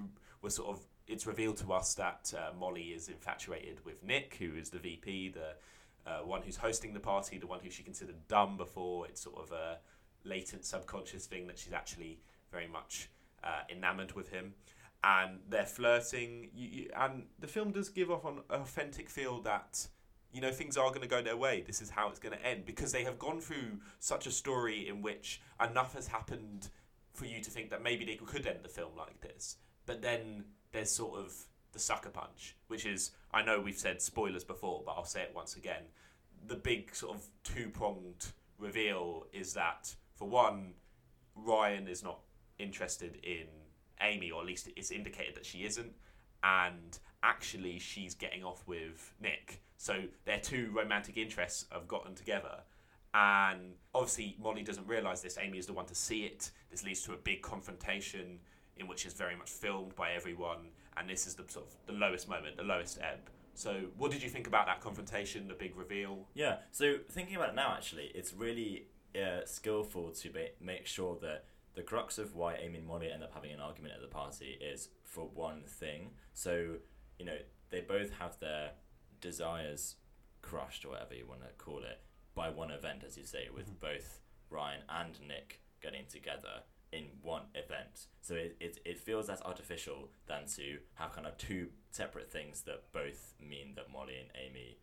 [0.47, 0.87] were sort of.
[1.09, 5.31] It's revealed to us that uh, Molly is infatuated with Nick, who is the VP,
[5.31, 5.55] the
[6.11, 9.07] uh, one who's hosting the party, the one who she considered dumb before.
[9.07, 9.79] It's sort of a
[10.25, 12.19] latent subconscious thing that she's actually
[12.51, 13.09] very much
[13.45, 14.55] uh, enamored with him.
[15.05, 19.87] And they're flirting, you, you, and the film does give off an authentic feel that
[20.33, 21.63] you know things are going to go their way.
[21.65, 24.89] This is how it's going to end because they have gone through such a story
[24.89, 26.69] in which enough has happened
[27.13, 29.57] for you to think that maybe they could end the film like this.
[29.87, 31.35] But then there's sort of
[31.73, 35.33] the sucker punch, which is I know we've said spoilers before, but I'll say it
[35.35, 35.83] once again.
[36.47, 38.27] The big sort of two pronged
[38.59, 40.75] reveal is that for one,
[41.35, 42.21] Ryan is not
[42.59, 43.47] interested in
[44.01, 45.93] Amy, or at least it's indicated that she isn't,
[46.43, 49.63] and actually she's getting off with Nick.
[49.77, 52.61] So their two romantic interests have gotten together.
[53.13, 55.39] And obviously, Molly doesn't realise this.
[55.41, 56.51] Amy is the one to see it.
[56.71, 58.41] This leads to a big confrontation
[58.77, 60.71] in which is very much filmed by everyone.
[60.97, 63.31] And this is the sort of the lowest moment, the lowest ebb.
[63.55, 66.27] So, what did you think about that confrontation, the big reveal?
[66.35, 66.57] Yeah.
[66.73, 71.45] So thinking about it now, actually, it's really uh, skillful to ba- make sure that
[71.75, 74.59] the crux of why Amy and Molly end up having an argument at the party
[74.61, 76.11] is for one thing.
[76.35, 76.77] So
[77.19, 77.39] you know
[77.71, 78.73] they both have their
[79.21, 79.97] desires
[80.43, 82.01] crushed or whatever you want to call it
[82.35, 86.63] by one event, as you say, with both Ryan and Nick getting together
[86.97, 88.07] in one event.
[88.21, 92.63] So it, it, it feels less artificial than to have kind of two separate things
[92.63, 94.79] that both mean that Molly and Amy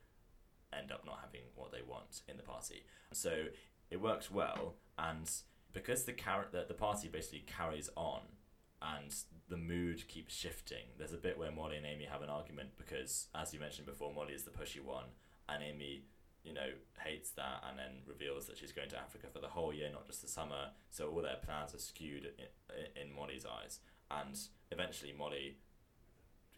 [0.78, 2.86] end up not having what they want in the party.
[3.12, 3.46] So
[3.90, 5.30] it works well, and
[5.72, 8.22] because the car- the, the party basically carries on
[8.82, 9.14] and
[9.50, 10.86] the mood keeps shifting.
[10.98, 14.14] There's a bit where Molly and Amy have an argument because, as you mentioned before,
[14.14, 15.06] Molly is the pushy one,
[15.48, 16.04] and Amy,
[16.44, 19.74] you know, hates that and then reveals that she's going to Africa for the whole
[19.74, 20.72] year, not just the summer.
[20.92, 23.80] So all their plans are skewed in, in Molly's eyes,
[24.12, 24.38] and
[24.72, 25.58] eventually Molly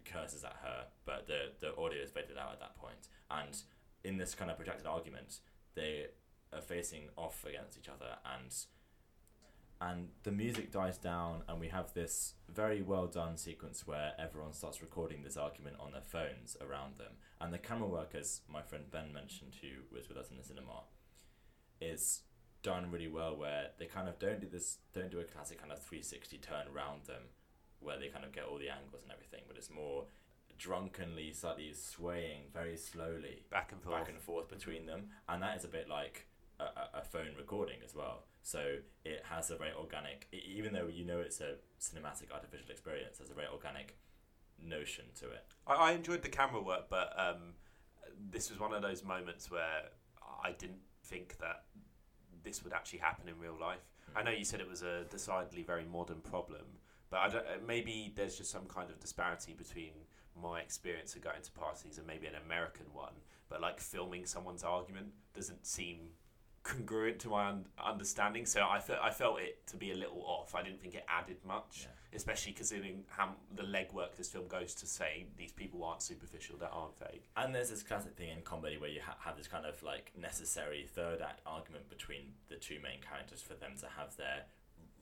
[0.05, 3.09] curses at her, but the the audio is faded out at that point.
[3.31, 3.57] and
[4.03, 5.39] in this kind of projected argument,
[5.73, 6.05] they
[6.53, 8.53] are facing off against each other and
[9.81, 14.53] and the music dies down and we have this very well done sequence where everyone
[14.53, 17.13] starts recording this argument on their phones around them.
[17.41, 20.43] And the camera work as my friend ben mentioned who was with us in the
[20.43, 20.83] cinema
[21.81, 22.21] is
[22.63, 25.71] done really well where they kind of don't do this don't do a classic kind
[25.71, 27.21] of 360 turn around them
[27.79, 30.05] where they kind of get all the angles and everything but it's more
[30.57, 33.97] drunkenly slightly swaying very slowly back and forth.
[33.97, 35.09] back and forth between them.
[35.27, 36.27] And that is a bit like
[36.59, 41.03] a, a phone recording as well so it has a very organic, even though you
[41.03, 43.97] know it's a cinematic artificial experience, there's a very organic
[44.63, 45.43] notion to it.
[45.65, 47.55] I, I enjoyed the camera work, but um,
[48.29, 49.89] this was one of those moments where
[50.43, 51.63] I didn't think that
[52.43, 53.79] this would actually happen in real life.
[54.13, 54.19] Mm.
[54.19, 56.65] I know you said it was a decidedly very modern problem,
[57.09, 59.93] but I don't, maybe there's just some kind of disparity between
[60.39, 63.13] my experience of going to parties and maybe an American one.
[63.49, 66.09] But like filming someone's argument doesn't seem
[66.65, 68.45] congruent to my un- understanding.
[68.45, 70.55] So I felt I felt it to be a little off.
[70.55, 72.17] I didn't think it added much, yeah.
[72.17, 76.71] especially considering how the legwork this film goes to say these people aren't superficial, that
[76.73, 77.29] aren't fake.
[77.37, 80.11] And there's this classic thing in comedy where you ha- have this kind of like
[80.19, 84.43] necessary third act argument between the two main characters for them to have their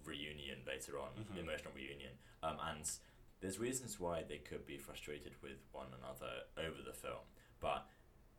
[0.06, 1.39] reunion later on, mm-hmm.
[1.39, 2.12] emotional reunion.
[2.43, 2.91] Um, and
[3.39, 7.23] there's reasons why they could be frustrated with one another over the film,
[7.62, 7.88] but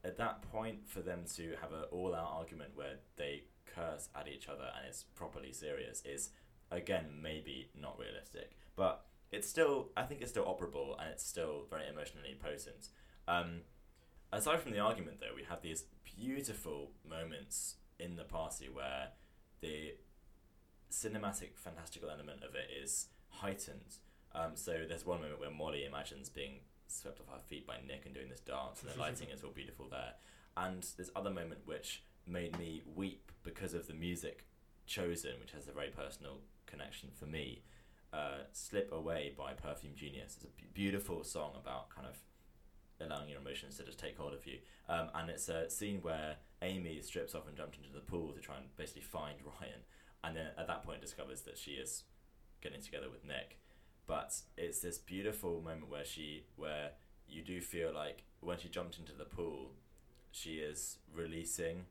[0.04, 4.28] at that point for them to have an all out argument where they curse at
[4.28, 6.30] each other and it's properly serious is
[6.70, 8.56] again maybe not realistic.
[8.76, 12.88] But it's still i think it's still operable and it's still very emotionally potent.
[13.26, 13.62] Um,
[14.32, 19.08] aside from the argument though we have these beautiful moments in the party where
[19.60, 19.94] the
[20.90, 23.96] cinematic fantastical element of it is heightened.
[24.34, 28.02] Um, so there's one moment where molly imagines being swept off her feet by Nick
[28.04, 30.14] and doing this dance, and the lighting is all beautiful there.
[30.56, 34.46] And this other moment which made me weep because of the music
[34.86, 37.62] chosen, which has a very personal connection for me.
[38.12, 40.36] Uh, Slip Away by Perfume Genius.
[40.36, 42.16] It's a beautiful song about kind of
[43.00, 44.58] allowing your emotions to just take hold of you.
[44.88, 48.40] Um, and it's a scene where Amy strips off and jumps into the pool to
[48.40, 49.80] try and basically find Ryan.
[50.22, 52.04] And then at that point discovers that she is
[52.62, 53.58] getting together with Nick
[54.06, 56.90] but it's this beautiful moment where she where
[57.28, 59.72] you do feel like when she jumped into the pool
[60.30, 61.86] she is releasing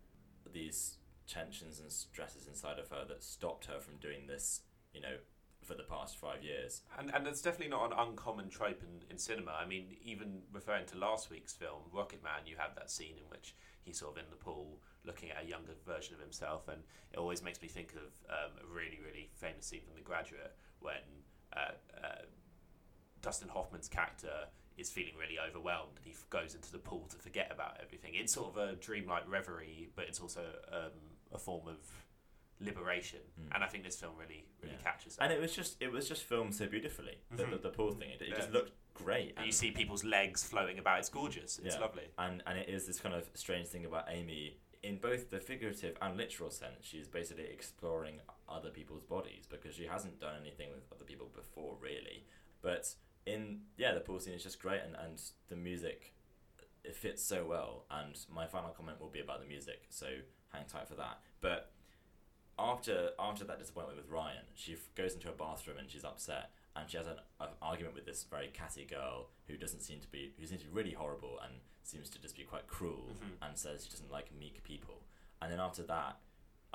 [0.51, 0.97] these
[1.27, 4.61] tensions and stresses inside of her that stopped her from doing this
[4.93, 5.15] you know
[5.63, 6.81] for the past five years.
[6.97, 9.51] And and it's definitely not an uncommon trope in, in cinema.
[9.59, 13.55] I mean even referring to last week's film Rocketman you have that scene in which
[13.83, 17.17] he's sort of in the pool looking at a younger version of himself and it
[17.17, 21.03] always makes me think of um, a really really famous scene from the graduate when
[23.23, 27.15] Dustin Hoffman's character is feeling really overwhelmed and he f- goes into the pool to
[27.15, 28.11] forget about everything.
[28.15, 30.91] It's sort of a dreamlike reverie, but it's also um,
[31.33, 31.77] a form of
[32.59, 33.19] liberation.
[33.39, 33.55] Mm.
[33.55, 34.83] And I think this film really, really yeah.
[34.83, 35.23] captures that.
[35.23, 37.17] And it was just, it was just filmed so beautifully.
[37.31, 37.51] The, mm-hmm.
[37.53, 38.35] the, the, pool thing, it, it yeah.
[38.35, 39.35] just looked great.
[39.37, 40.99] And you see people's legs floating about.
[40.99, 41.59] It's gorgeous.
[41.63, 41.81] It's yeah.
[41.81, 42.03] lovely.
[42.17, 45.97] And and it is this kind of strange thing about Amy in both the figurative
[46.01, 46.81] and literal sense.
[46.81, 48.19] She's basically exploring
[48.49, 52.25] other people's bodies because she hasn't done anything with other people before, really.
[52.61, 52.93] But
[53.25, 56.13] in yeah, the pool scene is just great, and and the music
[56.83, 57.85] it fits so well.
[57.89, 60.07] And my final comment will be about the music, so
[60.51, 61.19] hang tight for that.
[61.39, 61.71] But
[62.59, 66.51] after after that disappointment with Ryan, she f- goes into a bathroom and she's upset,
[66.75, 70.07] and she has an, an, argument with this very catty girl who doesn't seem to
[70.07, 73.43] be who seems to be really horrible and seems to just be quite cruel, mm-hmm.
[73.43, 75.01] and says she doesn't like meek people.
[75.41, 76.17] And then after that,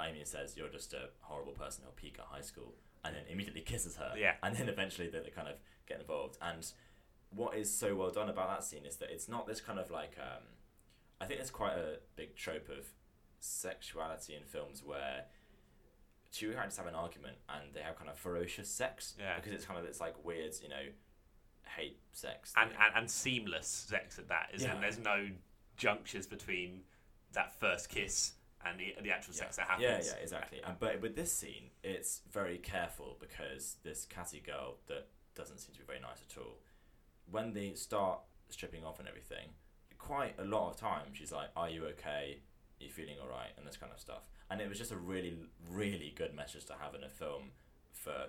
[0.00, 3.60] Amy says you're just a horrible person who'll peak at high school, and then immediately
[3.66, 4.14] kisses her.
[4.16, 4.34] Yeah.
[4.42, 5.56] And then eventually they, they kind of
[5.86, 6.36] get involved.
[6.42, 6.70] And
[7.30, 9.90] what is so well done about that scene is that it's not this kind of
[9.90, 10.44] like um,
[11.20, 12.86] I think there's quite a big trope of
[13.40, 15.24] sexuality in films where
[16.32, 19.14] two characters have an argument and they have kind of ferocious sex.
[19.18, 19.36] Yeah.
[19.36, 20.76] Because it's kind of it's like weird, you know,
[21.76, 22.52] hate sex.
[22.56, 24.80] And and, and seamless sex at that, isn't yeah.
[24.80, 25.28] There's no
[25.76, 26.82] junctures between
[27.32, 28.32] that first kiss
[28.64, 29.40] and the, the actual yeah.
[29.40, 30.06] sex that happens.
[30.06, 30.60] Yeah, yeah, exactly.
[30.66, 35.72] And but with this scene, it's very careful because this catty girl that doesn't seem
[35.74, 36.58] to be very nice at all.
[37.30, 39.50] When they start stripping off and everything,
[39.98, 42.40] quite a lot of time she's like, "Are you okay?
[42.80, 44.22] Are you feeling all right?" and this kind of stuff.
[44.50, 45.36] And it was just a really,
[45.68, 47.52] really good message to have in a film
[47.92, 48.28] for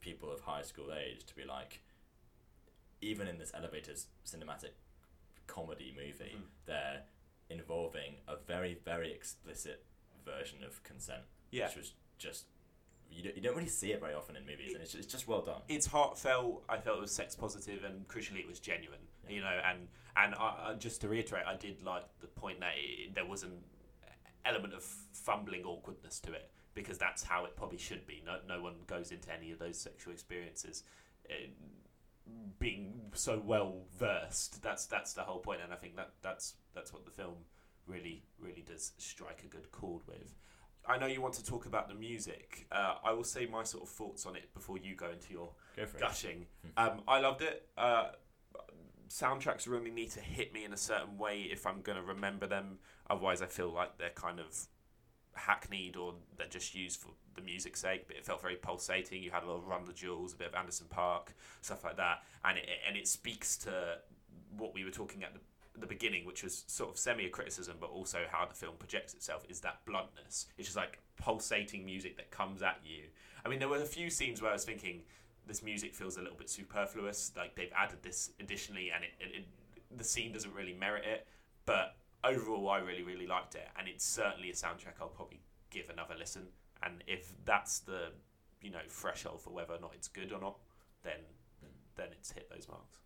[0.00, 1.80] people of high school age to be like,
[3.00, 4.70] even in this elevated cinematic
[5.46, 6.46] comedy movie, Mhm.
[6.64, 7.04] they're
[7.50, 9.84] involving a very, very explicit
[10.24, 11.66] version of consent, Yeah.
[11.68, 12.46] which was just
[13.08, 15.12] you don't, you don't really see it very often in movies, and it's just, it's
[15.12, 15.62] just well done.
[15.68, 16.64] it's heartfelt.
[16.68, 19.06] I felt it was sex positive, and crucially, it was genuine.
[19.28, 22.72] You know, and and I, I, just to reiterate, I did like the point that
[22.76, 23.52] it, there was an
[24.44, 28.22] element of fumbling awkwardness to it because that's how it probably should be.
[28.24, 30.84] No, no one goes into any of those sexual experiences.
[31.28, 31.34] Uh,
[32.58, 36.92] being so well versed that's that's the whole point and i think that that's that's
[36.92, 37.34] what the film
[37.86, 40.34] really really does strike a good chord with
[40.88, 43.84] i know you want to talk about the music uh, i will say my sort
[43.84, 46.46] of thoughts on it before you go into your Go gushing.
[46.76, 47.68] Um, I loved it.
[47.76, 48.08] Uh,
[49.08, 52.46] soundtracks really need to hit me in a certain way if I'm going to remember
[52.46, 52.78] them.
[53.08, 54.66] Otherwise, I feel like they're kind of
[55.34, 58.06] hackneyed or they're just used for the music's sake.
[58.06, 59.22] But it felt very pulsating.
[59.22, 61.28] You had a lot of Run the Jewels, a bit of Anderson .Paak,
[61.60, 63.98] stuff like that, and it and it speaks to
[64.56, 65.40] what we were talking at the
[65.78, 69.14] the beginning, which was sort of semi a criticism, but also how the film projects
[69.14, 70.46] itself, is that bluntness.
[70.56, 73.04] It's just like pulsating music that comes at you.
[73.44, 75.02] I mean, there were a few scenes where I was thinking
[75.46, 77.32] this music feels a little bit superfluous.
[77.36, 79.46] Like they've added this additionally, and it, it, it
[79.96, 81.26] the scene doesn't really merit it.
[81.64, 85.90] But overall, I really really liked it, and it's certainly a soundtrack I'll probably give
[85.90, 86.48] another listen.
[86.82, 88.12] And if that's the
[88.60, 90.58] you know threshold for whether or not it's good or not,
[91.02, 91.20] then
[91.96, 92.98] then it's hit those marks.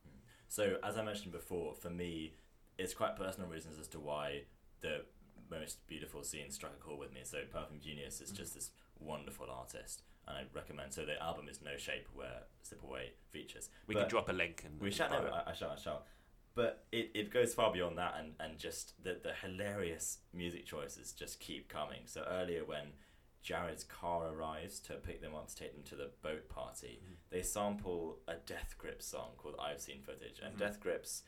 [0.48, 2.34] So, as I mentioned before, for me,
[2.76, 4.42] it's quite personal reasons as to why
[4.80, 5.02] the
[5.48, 7.20] most beautiful scene struck a chord with me.
[7.22, 8.36] So, Perfume Genius is mm-hmm.
[8.36, 10.92] just this wonderful artist, and I recommend.
[10.94, 13.68] So, the album is No Shape, where Slip Away features.
[13.86, 15.10] We But- can drop a link and We shall.
[15.10, 15.70] No, I, I shall.
[15.70, 16.06] I shall.
[16.54, 21.12] But it, it goes far beyond that, and, and just the, the hilarious music choices
[21.12, 22.00] just keep coming.
[22.06, 22.94] So earlier, when
[23.42, 27.42] Jared's car arrives to pick them up to take them to the boat party, they
[27.42, 30.58] sample a Death Grips song called "I've Seen Footage," and Mhm.
[30.58, 31.22] Death Grips,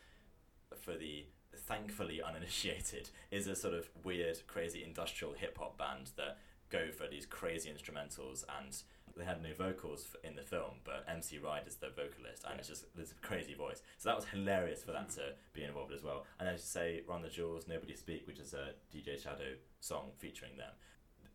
[0.81, 6.39] for the thankfully uninitiated, is a sort of weird, crazy industrial hip hop band that
[6.73, 8.83] go for these crazy instrumentals and
[9.17, 12.69] they had no vocals in the film, but MC Ride is the vocalist, and it's
[12.69, 13.83] just this crazy voice.
[13.99, 15.15] So that was hilarious for that mm.
[15.17, 16.25] to be involved as well.
[16.41, 20.11] And as you say, Run the Jewels, Nobody Speak, which is a DJ Shadow song
[20.19, 20.71] featuring them.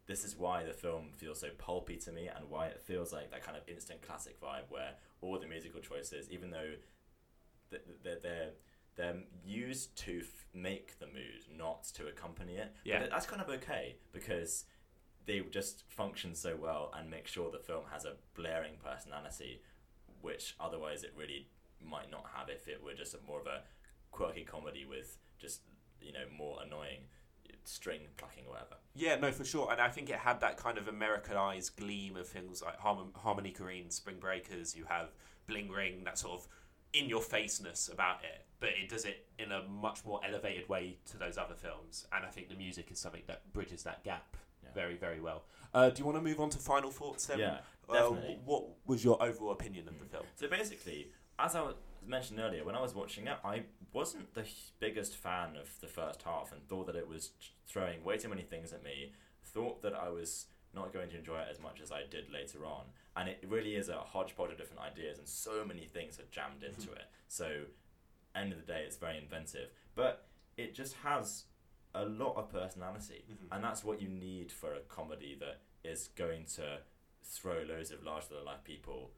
[0.07, 3.29] This is why the film feels so pulpy to me, and why it feels like
[3.31, 6.73] that kind of instant classic vibe where all the musical choices, even though
[7.69, 8.49] th- th- they're they're
[8.95, 12.73] they're used to f- make the mood, not to accompany it.
[12.83, 12.99] Yeah.
[12.99, 14.65] But that's kind of okay because
[15.27, 19.61] they just function so well and make sure the film has a blaring personality,
[20.21, 21.47] which otherwise it really
[21.85, 23.61] might not have if it were just a more of a
[24.11, 25.61] quirky comedy with just
[26.01, 27.01] you know more annoying
[27.65, 28.75] string plucking or whatever.
[28.95, 29.71] Yeah, no, for sure.
[29.71, 33.53] And I think it had that kind of Americanized gleam of things like Harmon- Harmony
[33.57, 34.75] Korine, Spring Breakers.
[34.75, 35.09] You have
[35.47, 36.47] Bling Ring, that sort of
[36.93, 40.97] in your faceness about it, but it does it in a much more elevated way
[41.11, 42.07] to those other films.
[42.13, 44.37] And I think the music is something that bridges that gap.
[44.77, 45.43] Very, very well.
[45.73, 47.39] Uh, do you want to move on to final thoughts then?
[47.39, 47.57] Yeah,
[47.89, 48.39] Uh, definitely.
[48.45, 50.25] what was your overall opinion of the film?
[50.35, 51.71] So basically, as I
[52.05, 54.45] mentioned earlier, when I was watching it, I wasn't the
[54.79, 57.31] biggest fan of the first half and thought that it was
[57.67, 59.13] throwing way too many things at me.
[59.43, 62.65] Thought that I was not going to enjoy it as much as I did later
[62.65, 62.83] on.
[63.15, 66.63] And it really is a hodgepodge of different ideas, and so many things are jammed
[66.63, 67.07] into it.
[67.27, 67.47] So,
[68.35, 69.69] end of the day, it's very inventive.
[69.95, 71.45] But it just has
[72.01, 73.47] a lot of personality, Mhm.
[73.51, 76.83] and that's what you need for a comedy that is going to
[77.23, 79.13] throw loads of larger than life people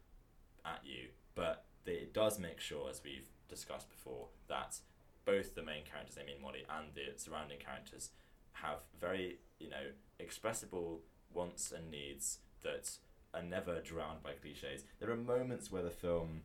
[0.65, 4.81] at you, but it does make sure, as we've discussed before, that
[5.25, 8.11] both the main characters, Amy and Molly, and the surrounding characters
[8.53, 12.97] have very, you know, expressible wants and needs that
[13.33, 14.85] are never drowned by cliches.
[14.99, 16.43] There are moments where the film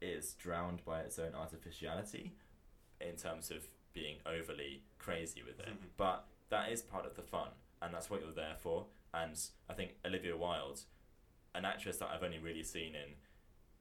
[0.00, 2.36] is drowned by its own artificiality
[3.00, 5.90] in terms of being overly crazy with it, Mhm.
[5.96, 8.88] but that is part of the fun, and that's what you're there for.
[9.14, 10.84] And I think Olivia Wilde
[11.56, 13.14] an actress that I've only really seen in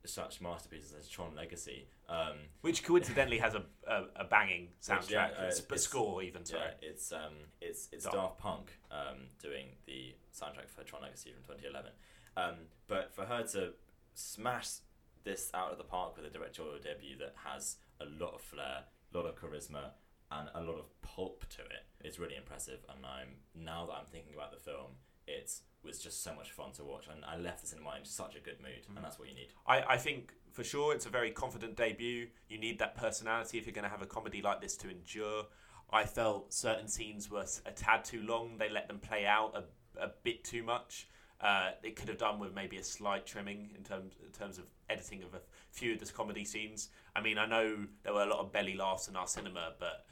[0.05, 1.89] such masterpieces as Tron Legacy.
[2.07, 6.21] Um, Which coincidentally has a, a, a banging soundtrack, yeah, uh, It's- a it's- score
[6.21, 6.61] even, sorry.
[6.81, 8.15] yeah, it's um, it's it's Daft.
[8.15, 11.91] Daft Punk um, doing the soundtrack for Tron Legacy from 2011.
[12.37, 13.73] Um, but for her to
[14.13, 14.81] smash
[15.23, 18.85] this out of the park with a directorial debut that has a lot of flair,
[19.11, 19.93] a lot of charisma,
[20.39, 21.85] and a lot of pulp to it.
[22.01, 24.91] It's really impressive, and I'm now that I'm thinking about the film,
[25.27, 25.51] it
[25.83, 28.39] was just so much fun to watch, and I left the cinema in such a
[28.39, 29.49] good mood, and that's what you need.
[29.67, 32.27] I, I think for sure it's a very confident debut.
[32.49, 35.45] You need that personality if you're going to have a comedy like this to endure.
[35.91, 38.57] I felt certain scenes were a tad too long.
[38.57, 41.07] They let them play out a, a bit too much.
[41.39, 44.63] Uh, it could have done with maybe a slight trimming in terms in terms of
[44.89, 46.89] editing of a few of the comedy scenes.
[47.15, 50.05] I mean, I know there were a lot of belly laughs in our cinema, but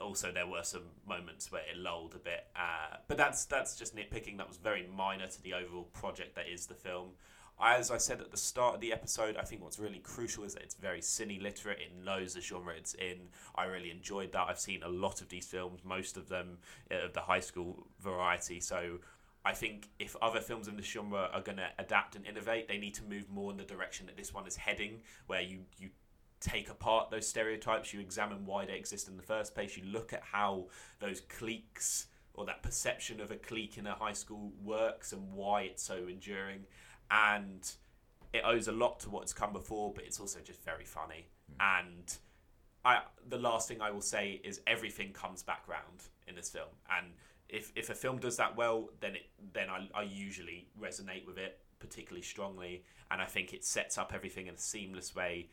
[0.00, 2.46] also there were some moments where it lulled a bit.
[2.54, 4.36] Uh, but that's that's just nitpicking.
[4.38, 7.10] That was very minor to the overall project that is the film.
[7.58, 10.52] As I said at the start of the episode, I think what's really crucial is
[10.54, 11.78] that it's very cine literate.
[11.80, 13.28] It knows the genre it's in.
[13.54, 14.46] I really enjoyed that.
[14.48, 16.58] I've seen a lot of these films, most of them
[16.90, 18.60] uh, of the high school variety.
[18.60, 18.98] So
[19.42, 22.78] I think if other films in the genre are going to adapt and innovate, they
[22.78, 25.90] need to move more in the direction that this one is heading, where you you
[26.40, 30.12] take apart those stereotypes, you examine why they exist in the first place, you look
[30.12, 30.66] at how
[31.00, 35.62] those cliques or that perception of a clique in a high school works and why
[35.62, 36.64] it's so enduring.
[37.10, 37.70] And
[38.32, 41.28] it owes a lot to what's come before, but it's also just very funny.
[41.58, 41.80] Hmm.
[41.80, 42.18] And
[42.84, 46.68] I, the last thing I will say is everything comes back round in this film.
[46.96, 47.12] And
[47.48, 49.22] if, if a film does that well, then it
[49.52, 54.12] then I, I usually resonate with it particularly strongly, and I think it sets up
[54.14, 55.48] everything in a seamless way.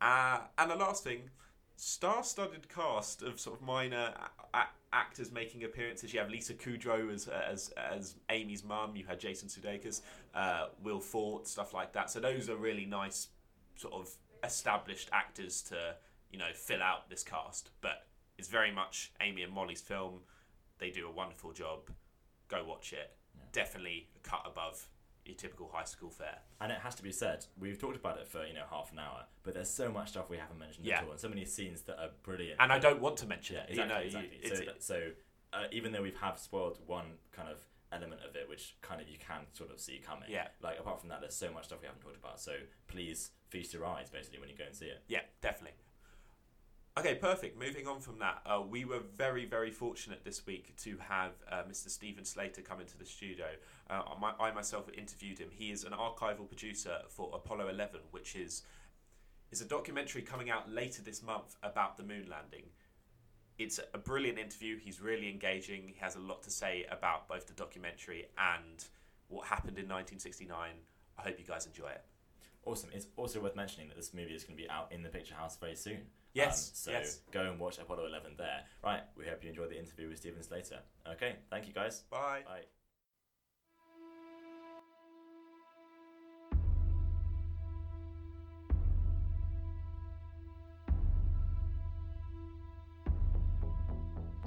[0.00, 1.30] Uh, and the last thing,
[1.76, 4.14] star-studded cast of sort of minor
[4.54, 6.12] a- a- actors making appearances.
[6.12, 8.96] You have Lisa Kudrow as as as Amy's mum.
[8.96, 10.02] You had Jason Sudeikis,
[10.34, 12.10] uh, Will Forte, stuff like that.
[12.10, 13.28] So those are really nice,
[13.76, 14.10] sort of
[14.44, 15.96] established actors to
[16.30, 17.70] you know fill out this cast.
[17.80, 18.06] But
[18.38, 20.20] it's very much Amy and Molly's film.
[20.78, 21.90] They do a wonderful job.
[22.48, 23.16] Go watch it.
[23.52, 24.88] Definitely a cut above
[25.28, 26.38] your typical high school fare.
[26.60, 28.98] And it has to be said, we've talked about it for you know half an
[28.98, 30.98] hour, but there's so much stuff we haven't mentioned Yeah.
[30.98, 32.60] at all, and so many scenes that are brilliant.
[32.60, 33.70] And I don't want to mention yeah, it.
[33.70, 34.38] exactly, you know, exactly.
[34.42, 35.10] it's- so, that, so
[35.52, 37.58] uh, even though we've have spoiled one kind of
[37.90, 40.28] element of it, which kind of you can sort of see coming.
[40.28, 40.48] Yeah.
[40.62, 42.38] Like apart from that, there's so much stuff we haven't talked about.
[42.40, 42.52] So
[42.86, 45.02] please feast your eyes basically when you go and see it.
[45.08, 45.76] Yeah, definitely.
[46.98, 47.56] Okay, perfect.
[47.56, 51.62] Moving on from that, uh, we were very, very fortunate this week to have uh,
[51.70, 51.88] Mr.
[51.88, 53.46] Stephen Slater come into the studio.
[53.88, 55.50] Uh, my, I myself interviewed him.
[55.52, 58.62] He is an archival producer for Apollo 11, which is
[59.52, 62.64] is a documentary coming out later this month about the moon landing.
[63.58, 64.76] It's a brilliant interview.
[64.76, 65.86] He's really engaging.
[65.86, 68.84] He has a lot to say about both the documentary and
[69.28, 70.72] what happened in 1969.
[71.16, 72.02] I hope you guys enjoy it.
[72.64, 72.90] Awesome.
[72.92, 75.34] It's also worth mentioning that this movie is going to be out in the Picture
[75.34, 76.00] House very soon.
[76.34, 77.20] Yes, Um, so yes.
[77.32, 78.64] go and watch Apollo 11 there.
[78.84, 79.02] Right.
[79.16, 80.80] We hope you enjoyed the interview with Stephen Slater.
[81.06, 81.36] Okay.
[81.50, 82.02] Thank you guys.
[82.10, 82.42] Bye.
[82.46, 82.64] Bye.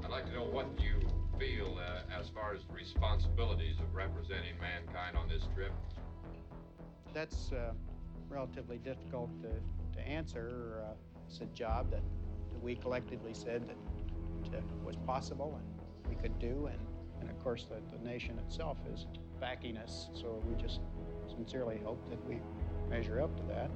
[0.03, 0.99] I'd like to know what you
[1.39, 5.71] feel uh, as far as the responsibilities of representing mankind on this trip.
[7.13, 7.73] That's uh,
[8.29, 9.49] relatively difficult to,
[9.97, 10.84] to answer.
[10.86, 10.93] Uh,
[11.32, 12.01] it's a job that,
[12.61, 13.67] we collectively said
[14.51, 16.79] that was possible and we could do, and,
[17.19, 19.07] and of course the, the nation itself is
[19.39, 20.09] backing us.
[20.13, 20.82] So we just
[21.27, 22.38] sincerely hope that we
[22.88, 23.71] measure up to that.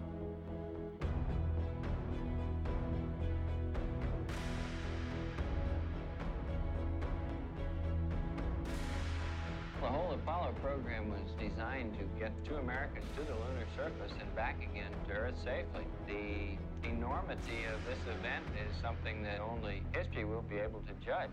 [9.81, 14.35] The whole Apollo program was designed to get two Americans to the lunar surface and
[14.35, 15.87] back again to Earth safely.
[16.07, 16.57] The
[16.87, 21.29] enormity of this event is something that only history will be able to judge.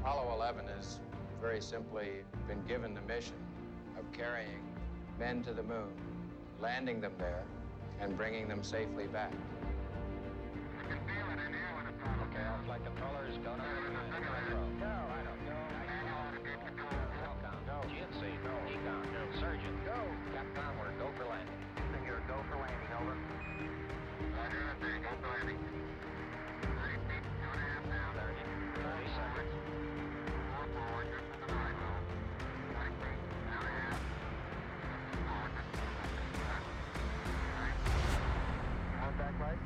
[0.00, 1.00] Apollo 11 has
[1.40, 2.08] very simply
[2.48, 3.36] been given the mission
[3.98, 4.62] of carrying
[5.18, 5.92] men to the moon,
[6.60, 7.44] landing them there,
[8.00, 9.32] and bringing them safely back.
[12.30, 13.60] Okay, I'd like the colors going
[22.36, 23.16] go for landing, over.
[24.36, 25.56] Roger, go for landing.
[27.96, 28.42] 30,
[28.74, 29.52] 30 seconds.
[39.00, 39.60] Contact light.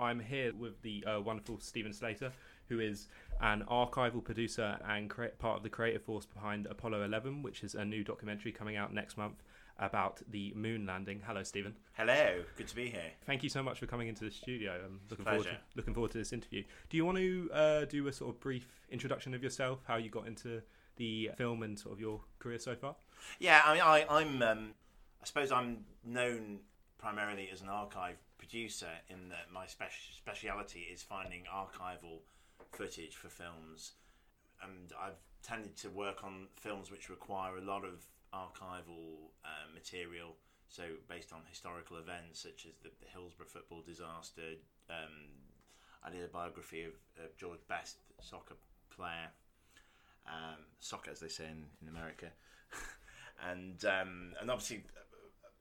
[0.00, 2.32] I'm here with the uh, wonderful Stephen Slater,
[2.68, 3.08] who is
[3.40, 7.74] an archival producer and crea- part of the creative force behind Apollo 11, which is
[7.74, 9.42] a new documentary coming out next month
[9.78, 11.22] about the moon landing.
[11.24, 11.74] Hello, Stephen.
[11.92, 13.12] Hello, good to be here.
[13.26, 14.80] Thank you so much for coming into the studio.
[14.84, 16.64] I'm looking forward to, looking forward to this interview.
[16.90, 20.10] Do you want to uh, do a sort of brief introduction of yourself, how you
[20.10, 20.62] got into
[20.96, 22.96] the film and sort of your career so far?
[23.38, 24.42] Yeah, I mean, I, I'm.
[24.42, 24.70] Um,
[25.20, 26.60] I suppose I'm known
[26.98, 32.20] primarily as an archive producer in that my speci- speciality is finding archival
[32.72, 33.92] footage for films,
[34.62, 40.36] and I've tended to work on films which require a lot of archival uh, material.
[40.68, 44.58] So based on historical events such as the, the Hillsborough football disaster,
[44.90, 45.32] um,
[46.04, 46.92] I did a biography of,
[47.24, 48.56] of George Best, soccer
[48.94, 49.30] player,
[50.26, 52.26] um, soccer as they say in, in America,
[53.50, 54.84] and um, and obviously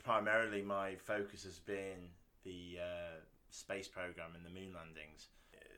[0.03, 2.09] primarily my focus has been
[2.43, 3.19] the uh,
[3.49, 5.27] space program and the moon landings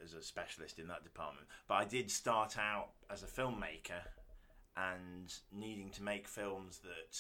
[0.04, 1.48] as a specialist in that department.
[1.68, 4.04] But I did start out as a filmmaker
[4.78, 7.20] and needing to make films that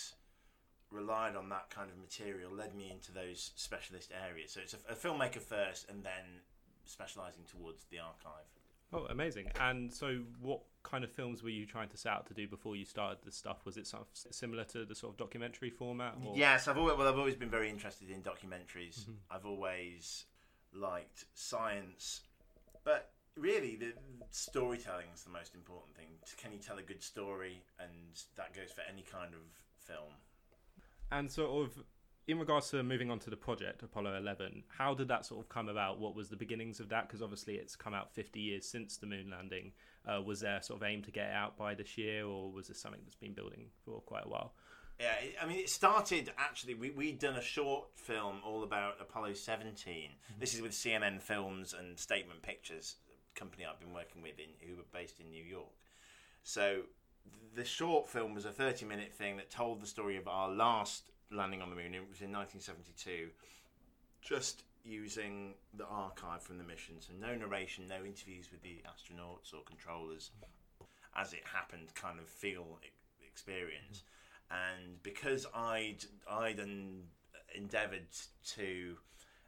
[0.91, 4.53] relied on that kind of material led me into those specialist areas.
[4.53, 6.41] So it's a, a filmmaker first and then
[6.85, 8.45] specialising towards the archive.
[8.91, 9.51] Oh, amazing!
[9.59, 12.75] And so, what kind of films were you trying to set out to do before
[12.75, 13.57] you started this stuff?
[13.63, 16.15] Was it sort of similar to the sort of documentary format?
[16.25, 16.35] Or?
[16.35, 19.01] Yes, I've always well, I've always been very interested in documentaries.
[19.01, 19.11] Mm-hmm.
[19.29, 20.25] I've always
[20.73, 22.21] liked science,
[22.89, 23.93] but really, the
[24.31, 26.07] storytelling is the most important thing.
[26.37, 29.41] Can you tell a good story, and that goes for any kind of
[29.77, 30.13] film.
[31.11, 31.83] And sort of
[32.27, 35.49] in regards to moving on to the project Apollo 11, how did that sort of
[35.49, 35.99] come about?
[35.99, 37.07] What was the beginnings of that?
[37.07, 39.71] Because obviously it's come out 50 years since the moon landing.
[40.07, 42.67] Uh, was there sort of aim to get it out by this year, or was
[42.67, 44.53] this something that's been building for quite a while?
[44.99, 46.73] Yeah, I mean, it started actually.
[46.73, 49.93] We we'd done a short film all about Apollo 17.
[49.93, 50.39] Mm-hmm.
[50.39, 52.97] This is with CNN Films and Statement Pictures,
[53.33, 55.71] company I've been working with in who were based in New York.
[56.43, 56.81] So
[57.55, 61.11] the short film was a 30 minute thing that told the story of our last
[61.31, 61.93] landing on the moon.
[61.93, 63.29] It was in 1972,
[64.21, 66.95] just using the archive from the mission.
[66.99, 70.31] So no narration, no interviews with the astronauts or controllers,
[71.15, 72.79] as it happened, kind of feel
[73.25, 74.03] experience.
[74.51, 76.59] And because I'd I'd
[77.55, 78.07] endeavoured
[78.55, 78.97] to,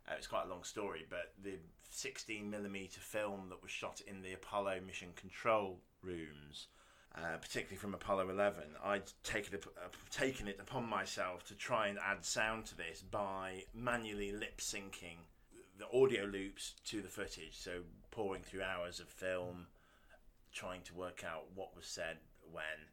[0.08, 1.58] uh, it's quite a long story, but the
[1.90, 6.68] 16 millimeter film that was shot in the Apollo mission control rooms
[7.16, 11.88] uh, particularly from Apollo 11, I'd taken it, uh, taken it upon myself to try
[11.88, 15.18] and add sound to this by manually lip syncing
[15.78, 17.58] the audio loops to the footage.
[17.58, 17.82] So,
[18.12, 19.68] pouring through hours of film,
[20.54, 22.18] trying to work out what was said
[22.50, 22.88] when.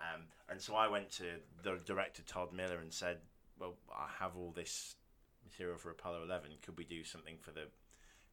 [0.00, 1.24] Um, and so I went to
[1.62, 3.18] the director, Todd Miller, and said,
[3.58, 4.94] Well, I have all this
[5.44, 6.50] material for Apollo 11.
[6.62, 7.66] Could we do something for the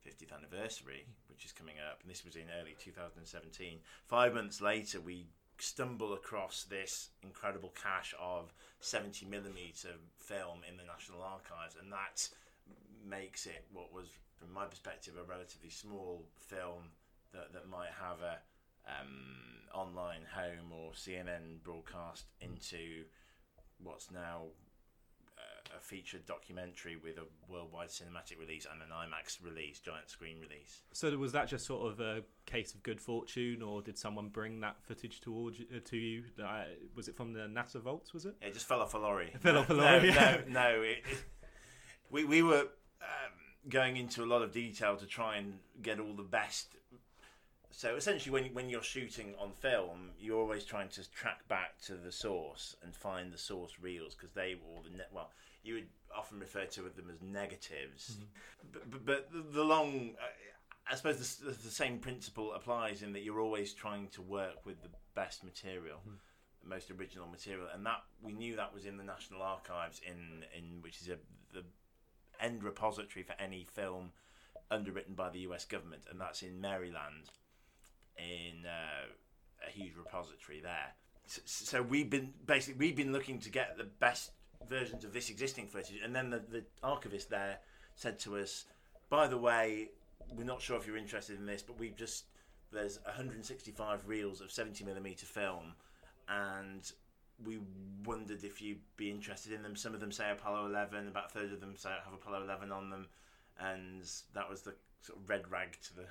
[0.05, 3.79] 50th anniversary, which is coming up, and this was in early 2017.
[4.05, 5.25] Five months later, we
[5.57, 12.29] stumble across this incredible cache of 70 millimeter film in the National Archives, and that
[13.07, 14.07] makes it what was,
[14.37, 16.91] from my perspective, a relatively small film
[17.33, 18.37] that, that might have a
[18.87, 23.05] um, online home or CNN broadcast into
[23.79, 24.43] what's now
[25.75, 30.81] a featured documentary with a worldwide cinematic release and an IMAX release, giant screen release.
[30.93, 34.61] So was that just sort of a case of good fortune, or did someone bring
[34.61, 36.23] that footage towards uh, to you?
[36.41, 36.63] Uh,
[36.95, 38.13] was it from the NASA vaults?
[38.13, 38.35] Was it?
[38.41, 39.31] It just fell off a lorry.
[39.33, 40.11] It fell off a lorry.
[40.11, 40.81] No, no, no.
[40.81, 41.23] It, it,
[42.09, 42.67] we we were
[43.01, 46.75] um, going into a lot of detail to try and get all the best
[47.77, 51.95] so essentially, when when you're shooting on film, you're always trying to track back to
[51.95, 55.09] the source and find the source reels because they will the net.
[55.11, 58.69] Well, you would often refer to them as negatives, mm-hmm.
[58.71, 60.11] but, but, but the, the long.
[60.21, 60.27] Uh,
[60.89, 64.83] I suppose the, the, same principle applies in that you're always trying to work with
[64.83, 66.13] the best material, mm.
[66.61, 70.45] the most original material, and that we knew that was in the National Archives, in
[70.57, 71.17] in which is a
[71.53, 71.65] the
[72.39, 74.11] end repository for any film
[74.71, 75.65] underwritten by the U.S.
[75.65, 77.31] government, and that's in Maryland
[78.17, 80.93] in uh, a huge repository there.
[81.27, 84.31] So, so, we've been basically we've been looking to get the best
[84.69, 87.59] versions of this existing footage, and then the, the archivist there
[87.95, 88.65] said to us,
[89.09, 89.89] "By the way,
[90.35, 92.25] we're not sure if you're interested in this, but we've just
[92.71, 95.73] there's 165 reels of 70 millimeter film,
[96.27, 96.91] and
[97.43, 97.59] we
[98.05, 99.75] wondered if you'd be interested in them.
[99.75, 102.71] Some of them say Apollo 11, about a third of them say have Apollo 11
[102.71, 103.07] on them,
[103.59, 104.03] and
[104.33, 106.05] that was the sort of red rag to the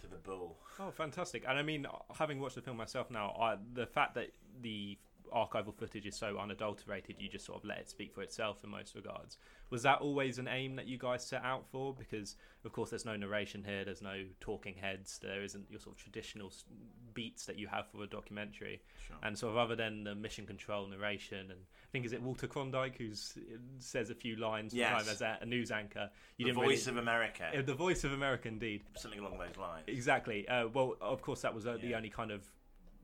[0.00, 0.56] to the bull.
[0.78, 1.44] Oh, fantastic!
[1.48, 4.30] And I mean, having watched the film myself now, I, the fact that
[4.62, 4.98] the
[5.34, 8.70] archival footage is so unadulterated, you just sort of let it speak for itself in
[8.70, 9.38] most regards.
[9.70, 11.94] Was that always an aim that you guys set out for?
[11.94, 15.96] Because of course, there's no narration here, there's no talking heads, there isn't your sort
[15.96, 16.52] of traditional
[17.14, 18.82] beats that you have for a documentary.
[19.06, 19.16] Sure.
[19.22, 22.46] And sort of other than the mission control narration, and I think is it Walter
[22.46, 23.10] Cronkite who
[23.78, 25.08] says a few lines yes.
[25.08, 26.10] as a, a, news anchor.
[26.36, 27.44] You the voice really, of America.
[27.56, 28.82] Uh, the voice of America, indeed.
[28.96, 29.84] Something along those lines.
[29.86, 30.46] Exactly.
[30.48, 31.88] Uh, well, of course, that was uh, yeah.
[31.88, 32.42] the only kind of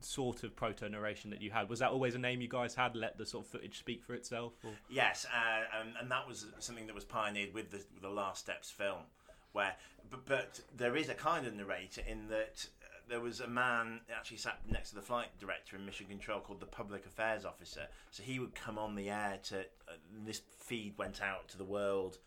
[0.05, 1.68] sort of proto narration that you had?
[1.68, 2.96] Was that always a name you guys had?
[2.96, 4.53] Let the sort of footage speak for itself?
[4.64, 4.70] Or?
[4.90, 8.70] Yes, uh, and, and that was something that was pioneered with the, the Last Steps
[8.70, 9.03] film,
[9.53, 9.74] where
[10.11, 14.00] but, but there is a kind of narrator in that uh, there was a man
[14.14, 17.86] actually sat next to the flight director in Mission Control called the Public Affairs Officer.
[18.11, 19.94] So he would come on the air to uh,
[20.24, 22.18] this feed went out to the world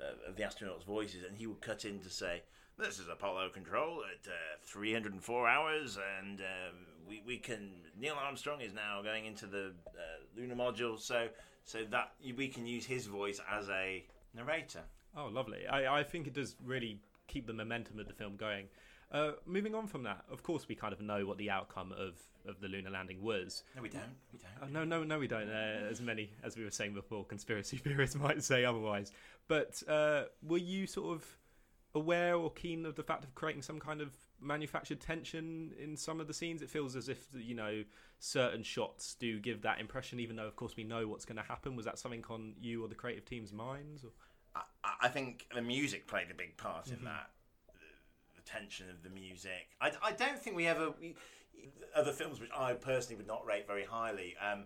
[0.00, 2.42] uh, of the astronauts' voices, and he would cut in to say.
[2.78, 6.72] This is Apollo Control at uh, 304 hours, and uh,
[7.10, 7.72] we, we can.
[7.98, 10.00] Neil Armstrong is now going into the uh,
[10.36, 11.28] lunar module, so
[11.64, 14.04] so that we can use his voice as a
[14.34, 14.80] narrator.
[15.16, 15.66] Oh, lovely.
[15.66, 18.66] I, I think it does really keep the momentum of the film going.
[19.12, 22.14] Uh, moving on from that, of course, we kind of know what the outcome of,
[22.48, 23.64] of the lunar landing was.
[23.74, 24.02] No, we don't.
[24.32, 24.62] We don't.
[24.62, 25.50] Uh, no, no, no, we don't.
[25.50, 29.10] Uh, as many as we were saying before, conspiracy theorists might say otherwise.
[29.48, 31.26] But uh, were you sort of
[31.92, 36.20] aware or keen of the fact of creating some kind of manufactured tension in some
[36.20, 36.62] of the scenes?
[36.62, 37.84] It feels as if you know
[38.18, 41.42] certain shots do give that impression, even though, of course, we know what's going to
[41.42, 41.76] happen.
[41.76, 44.04] Was that something on you or the creative team's minds?
[44.04, 44.10] Or?
[44.54, 47.30] I, I think the music played a big part in that.
[47.66, 49.68] The, the tension of the music.
[49.80, 50.92] I, I don't think we ever.
[51.00, 51.14] We,
[51.94, 54.64] other films, which I personally would not rate very highly, um,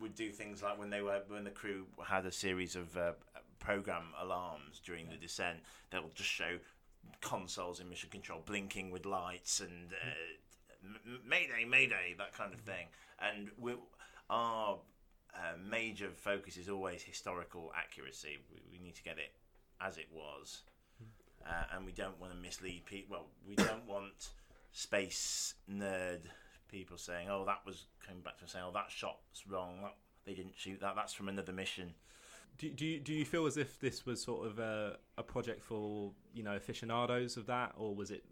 [0.00, 3.12] would do things like when they were when the crew had a series of uh,
[3.58, 5.58] program alarms during the descent.
[5.90, 6.58] They'll just show
[7.20, 10.88] consoles in mission control blinking with lights and uh,
[11.26, 12.86] Mayday, Mayday, that kind of thing.
[13.20, 13.74] And we,
[14.30, 14.78] our
[15.34, 15.38] uh,
[15.68, 18.38] major focus is always historical accuracy.
[18.50, 19.32] We, we need to get it
[19.80, 20.62] as it was,
[21.46, 23.16] uh, and we don't want to mislead people.
[23.16, 24.30] Well, we don't want
[24.72, 26.20] space nerd
[26.70, 29.80] people saying, "Oh, that was coming back to saying, oh, that shot's wrong.
[29.82, 29.94] That,
[30.24, 30.94] they didn't shoot that.
[30.96, 31.94] That's from another mission."
[32.60, 35.62] Do, do, you, do you feel as if this was sort of a, a project
[35.62, 38.22] for you know aficionados of that, or was it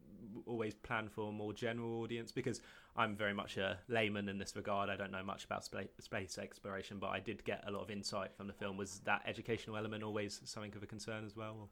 [0.45, 2.31] always planned for a more general audience?
[2.31, 2.61] Because
[2.95, 4.91] I'm very much a layman in this regard.
[4.91, 7.91] I don't know much about space, space exploration, but I did get a lot of
[7.91, 8.77] insight from the film.
[8.77, 11.57] Was that educational element always something of a concern as well?
[11.61, 11.69] Or?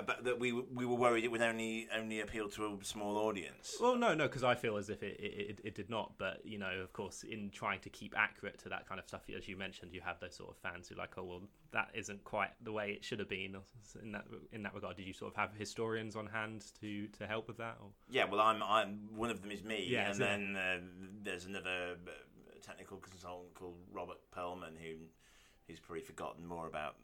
[0.00, 3.76] But that we we were worried it would only only appeal to a small audience.
[3.80, 6.12] Well, no, no, because I feel as if it, it, it, did not.
[6.18, 9.22] But you know, of course, in trying to keep accurate to that kind of stuff,
[9.36, 11.42] as you mentioned, you have those sort of fans who like, oh, well,
[11.72, 13.56] that isn't quite the way it should have been.
[14.02, 17.26] In that in that regard, did you sort of have historians on hand to, to
[17.26, 17.76] help with that?
[17.80, 17.88] Or?
[18.10, 20.78] Yeah, well, I'm I'm one of them is me, yeah, and then uh,
[21.22, 22.10] there's another uh,
[22.62, 24.96] technical consultant called Robert Pearlman who
[25.66, 26.96] who's probably forgotten more about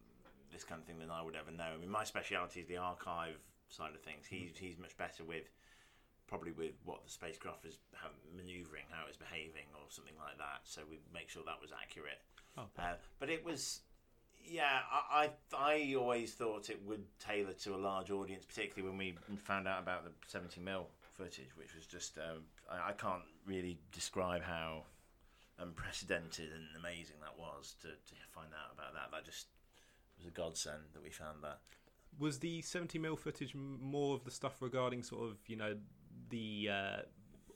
[0.52, 1.74] this kind of thing than I would ever know.
[1.74, 3.36] I mean, my speciality is the archive
[3.68, 4.26] side of things.
[4.28, 5.50] He's he's much better with
[6.26, 10.60] probably with what the spacecraft how, maneuvering, how it was behaving, or something like that.
[10.64, 12.20] So we make sure that was accurate.
[12.94, 13.80] Uh, but it was,
[14.44, 18.98] yeah, I, I I always thought it would tailor to a large audience, particularly when
[18.98, 23.22] we found out about the 70 mil footage, which was just um, I, I can't
[23.46, 24.84] really describe how
[25.58, 29.10] unprecedented and amazing that was to, to find out about that.
[29.10, 29.46] That just
[30.18, 31.60] was a godsend that we found that.
[32.18, 35.76] Was the 70 mil footage more of the stuff regarding sort of you know
[36.30, 36.96] the uh,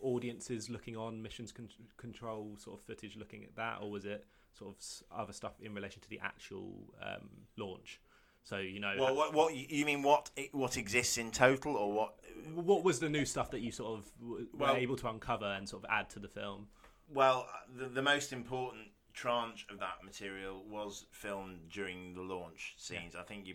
[0.03, 4.27] audiences looking on missions con- control sort of footage looking at that, or was it
[4.53, 8.01] sort of other stuff in relation to the actual um, launch?
[8.43, 10.03] So you know, well, what, what you mean?
[10.03, 12.15] What what exists in total, or what?
[12.55, 15.69] What was the new stuff that you sort of were well, able to uncover and
[15.69, 16.69] sort of add to the film?
[17.13, 17.47] Well,
[17.77, 23.15] the, the most important tranche of that material was filmed during the launch scenes.
[23.15, 23.21] Yeah.
[23.21, 23.55] I think you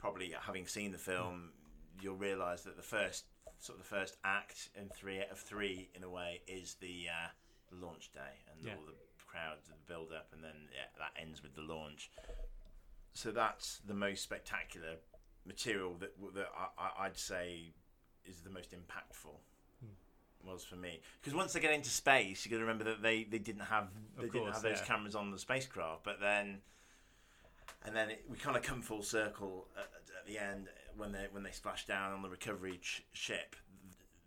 [0.00, 1.50] probably, having seen the film,
[2.00, 3.24] you'll realise that the first
[3.60, 7.28] sort of the first act in three of three in a way is the, uh,
[7.72, 8.74] launch day and yeah.
[8.74, 8.94] all the
[9.26, 12.10] crowds and the build up, and then yeah, that ends with the launch.
[13.12, 14.96] So that's the most spectacular
[15.44, 17.74] material that that I, I'd say
[18.24, 19.36] is the most impactful
[20.44, 23.24] was for me because once they get into space, you got to remember that they,
[23.24, 24.84] they didn't have they course, didn't have those yeah.
[24.84, 26.58] cameras on the spacecraft, but then
[27.84, 31.26] and then it, we kind of come full circle at, at, the end when they
[31.30, 33.56] when they splash down on the recovery ch- ship.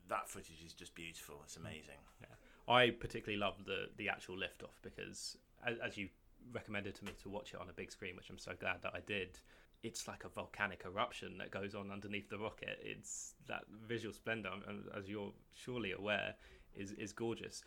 [0.09, 1.35] That footage is just beautiful.
[1.43, 1.99] It's amazing.
[2.19, 2.73] Yeah.
[2.73, 6.09] I particularly love the the actual liftoff because as, as you
[6.53, 8.93] recommended to me to watch it on a big screen, which I'm so glad that
[8.95, 9.39] I did
[9.83, 12.79] it's like a volcanic eruption that goes on underneath the rocket.
[12.83, 14.49] It's that visual splendor,
[14.97, 16.35] as you're surely aware,
[16.75, 17.63] is is gorgeous.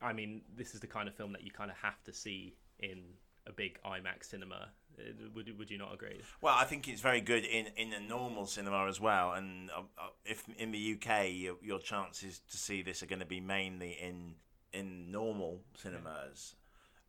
[0.00, 2.56] I mean, this is the kind of film that you kind of have to see
[2.78, 3.02] in
[3.46, 4.68] a big IMAX cinema.
[5.34, 6.20] Would would you not agree?
[6.40, 9.32] Well, I think it's very good in, in a normal cinema as well.
[9.32, 13.18] And uh, uh if in the UK your, your, chances to see this are going
[13.18, 14.34] to be mainly in
[14.72, 16.54] in normal cinemas,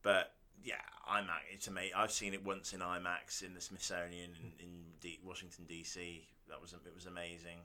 [0.02, 0.34] but
[0.66, 0.76] yeah,
[1.10, 1.54] IMAX.
[1.54, 1.94] It's amazing.
[1.96, 6.24] I've seen it once in IMAX in the Smithsonian in, in D- Washington DC.
[6.50, 7.60] That was it was amazing.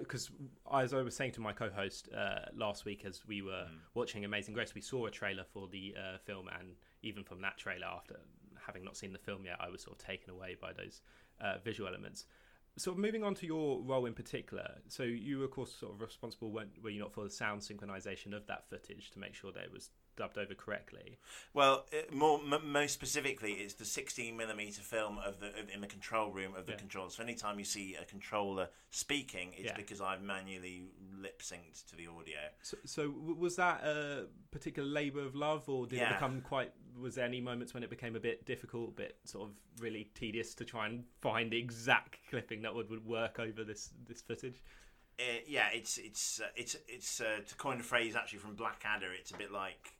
[0.00, 0.30] because
[0.74, 3.78] as I was saying to my co-host uh, last week, as we were Mm.
[3.94, 7.56] watching Amazing Grace, we saw a trailer for the uh, film, and even from that
[7.58, 8.16] trailer, after
[8.66, 11.00] having not seen the film yet, I was sort of taken away by those
[11.40, 12.26] uh, visual elements.
[12.78, 16.00] So moving on to your role in particular, so you were of course sort of
[16.00, 19.62] responsible, were you not, for the sound synchronization of that footage to make sure that
[19.64, 21.18] it was dubbed over correctly?
[21.54, 25.80] Well, uh, more m- most specifically, it's the 16 millimeter film of the of, in
[25.80, 26.78] the control room of the Yeah.
[26.78, 27.10] controller.
[27.10, 29.76] So anytime you see a controller speaking, it's Yeah.
[29.76, 30.84] because I've manually
[31.18, 32.38] lip synced to the audio.
[32.62, 36.72] So, so w- was that a particular labour of love, or did it become quite?
[37.00, 40.10] Was there any moments when it became a bit difficult, a bit sort of really
[40.14, 44.20] tedious to try and find the exact clipping that would, would work over this this
[44.20, 44.62] footage?
[45.20, 49.12] Uh, yeah, it's it's uh, it's it's uh, to coin a phrase actually from Blackadder.
[49.12, 49.94] It's a bit like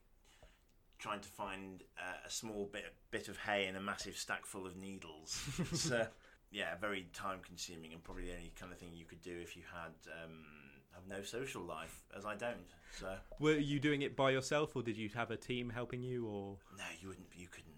[1.03, 4.65] trying to find uh, a small bit bit of hay in a massive stack full
[4.65, 5.37] of needles.
[5.91, 6.05] uh,
[6.49, 9.57] yeah, very time consuming and probably the only kind of thing you could do if
[9.57, 9.91] you had
[10.23, 10.45] um,
[10.93, 12.71] have no social life, as I don't.
[12.97, 16.25] So Were you doing it by yourself, or did you have a team helping you,
[16.25, 16.57] or?
[16.77, 17.27] no, you wouldn't.
[17.35, 17.73] You couldn't.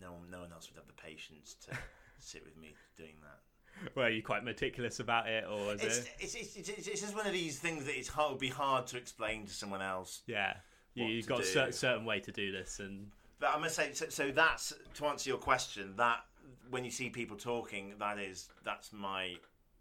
[0.00, 1.76] No one, no one else would have the patience to
[2.18, 3.92] sit with me doing that.
[3.94, 6.08] Were you quite meticulous about it, or is It's, it?
[6.20, 8.86] it's, it's, it's, it's just one of these things that it's hard, would be hard
[8.88, 10.22] to explain to someone else.
[10.26, 10.54] Yeah,
[10.94, 11.72] you, you've got a do.
[11.72, 15.30] certain way to do this, and But I must say, so, so that's to answer
[15.30, 15.94] your question.
[15.96, 16.24] That
[16.70, 19.36] when you see people talking, that is that's my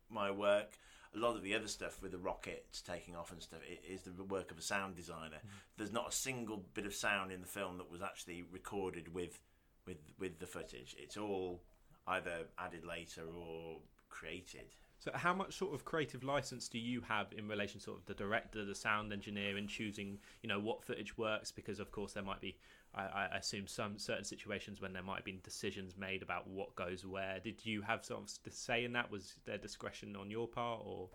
[0.09, 0.77] my work.
[1.15, 4.23] A lot of the other stuff with the rockets taking off and stuff is the
[4.23, 5.37] work of a sound designer.
[5.37, 5.57] Mm-hmm.
[5.77, 9.39] There's not a single bit of sound in the film that was actually recorded with
[9.87, 10.95] with with the footage.
[10.99, 11.61] It's all
[12.07, 13.77] either added later or
[14.09, 14.75] created.
[14.99, 18.13] So, how much sort of creative license do you have in relation, sort of the
[18.13, 21.51] director, the sound engineer, in choosing, you know, what footage works?
[21.51, 22.57] Because of course there might be,
[22.93, 26.75] I, I assume, some certain situations when there might have been decisions made about what
[26.75, 27.39] goes where.
[27.41, 29.09] Did you have sort of to say in that?
[29.09, 31.09] Was there discretion on your part, or?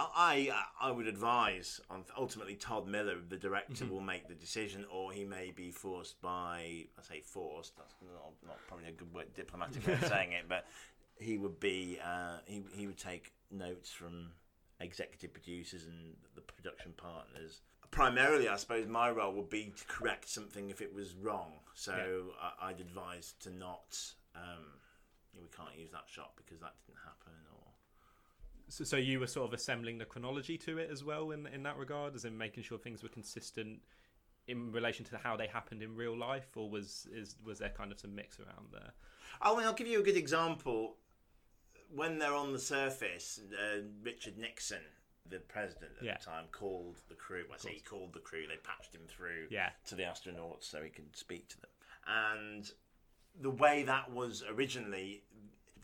[0.00, 0.48] I
[0.80, 3.90] I would advise on ultimately Todd Miller, the director, Mhm.
[3.90, 7.76] will make the decision, or he may be forced by I say forced.
[7.76, 10.66] That's not, not probably a good word, diplomatic way of saying it, but
[11.20, 14.32] he would be uh, he he would take notes from
[14.80, 17.60] executive producers and the production partners.
[17.90, 21.52] Primarily, I suppose my role would be to correct something if it was wrong.
[21.74, 21.92] So
[22.40, 23.98] I, I'd advise to not.
[24.36, 24.64] Um,
[25.40, 27.72] we can't use that shot because that didn't happen, or
[28.68, 31.62] So, so you were sort of assembling the chronology to it as well in in
[31.62, 33.80] that regard, as in making sure things were consistent
[34.46, 37.92] in relation to how they happened in real life, or was is was there kind
[37.92, 38.92] of some mix around there?
[39.40, 40.96] I mean, I'll give you a good example.
[41.90, 44.82] When they're on the surface, uh, Richard Nixon,
[45.26, 46.16] the president at Yeah.
[46.18, 47.46] the time, called the crew.
[47.52, 48.46] I say he called the crew.
[48.46, 49.72] They patched him through Yeah.
[49.86, 51.70] to the astronauts so he could speak to them.
[52.06, 52.72] And
[53.34, 55.24] the way that was originally,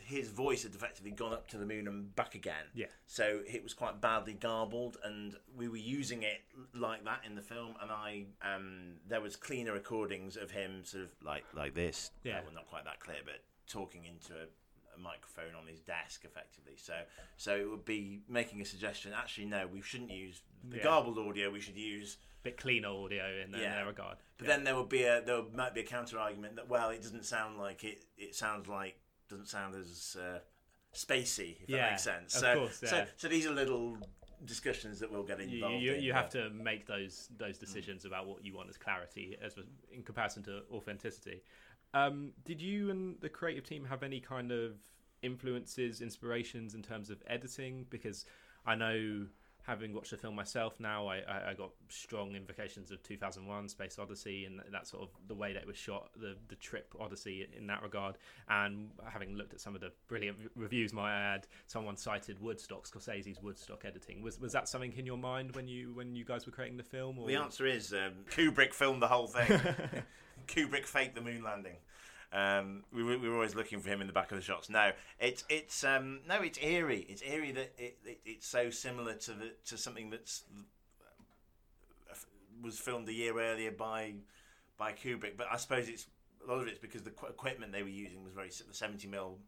[0.00, 2.70] his voice had effectively gone up to the moon and back again.
[2.74, 2.88] Yeah.
[3.06, 6.42] So it was quite badly garbled, and we were using it
[6.74, 7.76] like that in the film.
[7.80, 12.10] And I, um, there was cleaner recordings of him sort of like like this.
[12.22, 12.42] Yeah.
[12.42, 14.46] Well, not quite that clear, but talking into a,
[14.96, 16.74] a microphone on his desk, effectively.
[16.76, 16.94] So
[17.36, 19.12] so it would be making a suggestion.
[19.14, 20.82] Actually, no, we shouldn't use the Yeah.
[20.84, 21.50] garbled audio.
[21.50, 23.74] We should use a bit cleaner audio in, in Yeah.
[23.76, 24.18] their regard.
[24.38, 24.54] but Yeah.
[24.56, 27.24] then there would be a there might be a counter argument that well, it doesn't
[27.24, 28.04] sound like it.
[28.16, 30.40] It sounds like doesn't sound as uh,
[30.94, 31.60] spacey.
[31.62, 32.34] If that makes sense.
[32.34, 33.98] so, course, so so these are little
[34.44, 36.02] discussions that we'll get you, involved you, in.
[36.02, 39.56] you have to make those those decisions about what you want as clarity as
[39.90, 41.42] in comparison to authenticity.
[41.94, 44.72] Um, did you and the creative team have any kind of
[45.22, 47.86] influences, inspirations in terms of editing?
[47.88, 48.26] Because
[48.66, 49.26] I know,
[49.64, 53.98] having watched the film myself now, I, I, I got strong invocations of 2001: Space
[53.98, 57.48] Odyssey, and that sort of the way that it was shot, the the trip Odyssey
[57.56, 58.16] in that regard.
[58.48, 63.42] And having looked at some of the brilliant reviews, my ad, someone cited Woodstock, Scorsese's
[63.42, 64.22] Woodstock editing.
[64.22, 66.84] Was was that something in your mind when you when you guys were creating the
[66.84, 67.18] film?
[67.18, 69.60] Or The answer is um, Kubrick filmed the whole thing.
[70.46, 71.76] Kubrick faked the moon landing.
[72.34, 74.68] Um, we, were, we were always looking for him in the back of the shots.
[74.68, 77.06] No, it's it's um, no, it's eerie.
[77.08, 80.42] It's eerie that it, it, it's so similar to the to something that's
[82.10, 82.14] uh,
[82.60, 84.14] was filmed a year earlier by
[84.76, 85.36] by Kubrick.
[85.36, 86.06] But I suppose it's
[86.44, 89.06] a lot of it's because the qu- equipment they were using was very the seventy
[89.06, 89.38] mil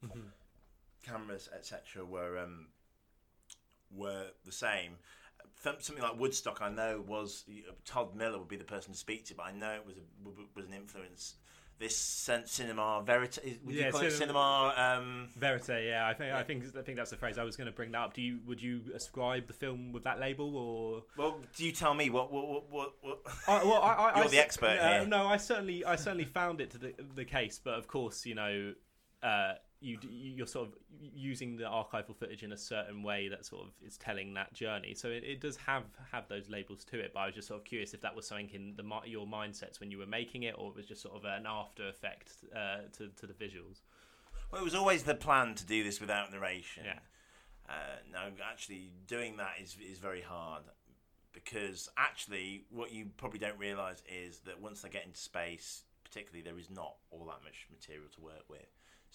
[1.05, 2.67] cameras, etc., were um,
[3.91, 4.93] were the same.
[5.59, 7.45] Something like Woodstock, I know was
[7.85, 10.31] Todd Miller would be the person to speak to, but I know it was a,
[10.55, 11.35] was an influence.
[11.79, 14.73] This cin- cinema verite, would you call it cinema?
[14.77, 17.67] Um, Verite, yeah, I think I think I think that's the phrase I was going
[17.67, 18.15] to bring that up.
[18.15, 21.03] Do you would you ascribe the film with that label or?
[21.19, 22.95] well, do you tell me what what what?
[23.03, 23.19] what?
[23.47, 25.07] I, well, I, I, You're I the expert uh, here.
[25.07, 28.35] No, I certainly I certainly found it to the the case, but of course, you
[28.35, 28.73] know,
[29.23, 29.53] uh,
[29.87, 30.75] you you're sort of
[31.15, 34.95] using the archival footage in a certain way that sort of is telling that journey.
[34.95, 37.13] So it, it does have have those labels to it.
[37.15, 39.79] But I was just sort of curious if that was something in the your mindsets
[39.79, 42.89] when you were making it, or it was just sort of an after effect uh,
[42.99, 43.81] to to the visuals.
[44.51, 46.85] Well, it was always the plan to do this without narration.
[46.85, 46.99] Yeah.
[47.69, 50.65] Uh, no, actually, doing that is is very hard
[51.33, 56.43] because actually, what you probably don't realise is that once they get into space, particularly,
[56.43, 58.67] there is not all that much material to work with.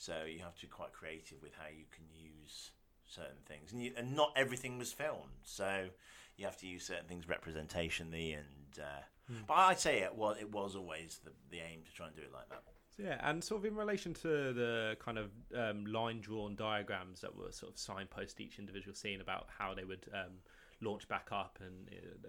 [0.02, 2.72] So you have to be quite creative with how you can use
[3.06, 5.44] certain things, and, you, and not everything was filmed.
[5.44, 5.90] So
[6.38, 9.44] you have to use certain things representationally, and uh, Hmm.
[9.48, 12.24] but I'd say it was it was always the, the aim to try and do
[12.24, 12.64] it like that.
[12.98, 17.22] So, yeah, and sort of in relation to the kind of um, line drawn diagrams
[17.22, 20.40] that were sort of signpost each individual scene about how they would um,
[20.82, 21.88] launch back up and
[22.26, 22.28] uh,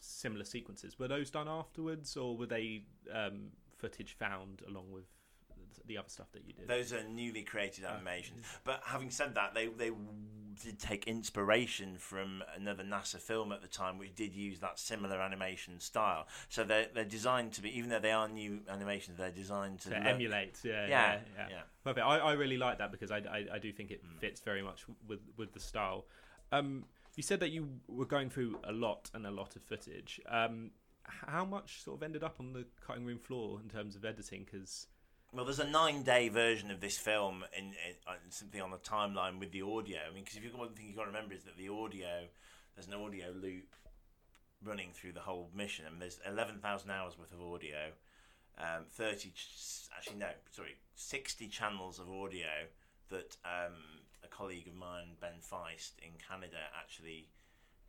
[0.00, 5.06] similar sequences, were those done afterwards, or were they um, footage found along with
[5.88, 6.68] the other stuff that you did?
[6.68, 8.44] Those are newly created Ah, animations.
[8.64, 9.90] But having said that, they they
[10.62, 15.20] did take inspiration from another NASA film at the time, which did use that similar
[15.20, 16.26] animation style.
[16.48, 19.90] So they're they're designed to be, even though they are new animations, they're designed to,
[19.90, 20.58] to emulate.
[20.64, 21.60] Yeah, Yeah, yeah, yeah.
[21.84, 22.04] Perfect.
[22.06, 24.84] I, I really like that because I, I, I do think it fits very much
[25.06, 26.06] with with the style.
[26.52, 26.84] Um,
[27.16, 30.20] you said that you were going through a lot and a lot of footage.
[30.28, 30.70] Um,
[31.02, 34.44] how much sort of ended up on the cutting room floor in terms of editing?
[34.44, 34.86] Because
[35.30, 39.52] Well, there's a nine-day version of this film in, in something on the timeline with
[39.52, 39.98] the audio.
[40.08, 42.24] I mean, because if you one thing you've got to remember is that the audio,
[42.74, 43.74] there's an audio loop
[44.64, 45.84] running through the whole mission.
[45.86, 47.92] I mean, there's 11,000 hours worth of audio,
[48.56, 49.32] um, 30,
[49.94, 52.48] actually no, sorry, 60 channels of audio
[53.10, 53.74] that um,
[54.24, 57.28] a colleague of mine, Ben Feist in Canada, actually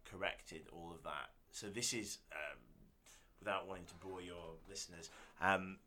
[0.03, 1.29] corrected all of that.
[1.51, 2.59] So this is, um,
[3.39, 5.09] without wanting to bore your listeners,
[5.41, 5.77] um,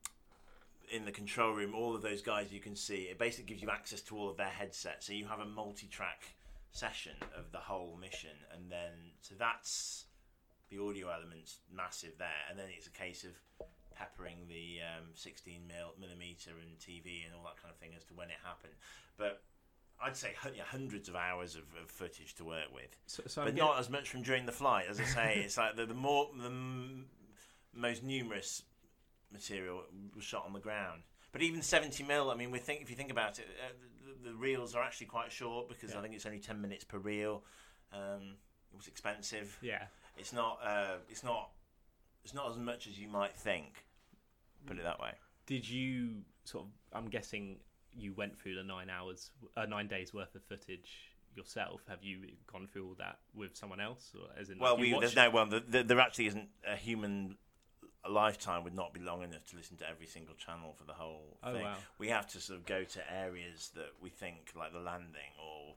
[0.91, 3.70] in the control room, all of those guys you can see, it basically gives you
[3.70, 5.07] access to all of their headsets.
[5.07, 6.22] So you have a multi-track
[6.72, 10.07] session of the whole mission, and then so that's
[10.70, 15.61] the audio elements massive there, and then it's a case of peppering the um, 16
[15.68, 18.72] mil, millimeter and TV and all that kind of thing as to when it happened.
[19.18, 19.43] But
[20.03, 23.55] I'd say yeah, hundreds of hours of, of footage to work with, So- so but
[23.55, 24.87] get- not as much from during the flight.
[24.89, 27.07] As I say, it's like the, the more the m-
[27.74, 28.62] most numerous
[29.33, 29.83] material
[30.14, 31.03] was shot on the ground.
[31.33, 33.72] But even 70 mil, I mean, we think if you think about it, uh,
[34.24, 35.99] the, the reels are actually quite short because Yeah.
[35.99, 37.43] I think it's only 10 minutes per reel.
[37.93, 38.35] Um,
[38.72, 39.57] it was expensive.
[39.62, 39.85] Yeah.
[40.18, 40.59] It's not.
[40.64, 41.51] Uh, it's not.
[42.24, 43.85] It's not as much as you might think.
[44.66, 45.12] Put it that way.
[45.47, 46.70] did you sort of?
[46.93, 47.59] I'm guessing
[47.95, 50.91] you went through the nine hours, uh, nine days worth of footage
[51.35, 51.80] yourself.
[51.89, 52.18] Have you
[52.51, 54.59] gone through all that with someone else, or as in?
[54.59, 55.30] Well, like, we, there's no.
[55.30, 57.37] Well, the, the, there actually isn't a human.
[58.05, 60.92] A lifetime would not be long enough to listen to every single channel for the
[60.92, 61.62] whole Oh, thing.
[61.62, 61.76] wow.
[61.98, 65.74] We have to sort of go to areas that we think, like the landing, or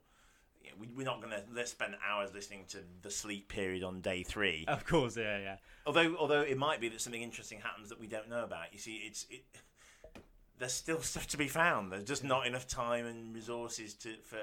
[0.64, 3.84] you know, we, we're not going to let's spend hours listening to the sleep period
[3.84, 4.66] on day three.
[4.68, 5.58] Of course, yeah, yeah.
[5.86, 8.74] Although, although it might be that something interesting happens that we don't know about.
[8.74, 9.44] You see, it's it.
[10.58, 11.92] There's still stuff to be found.
[11.92, 14.40] There's just not enough time and resources to for.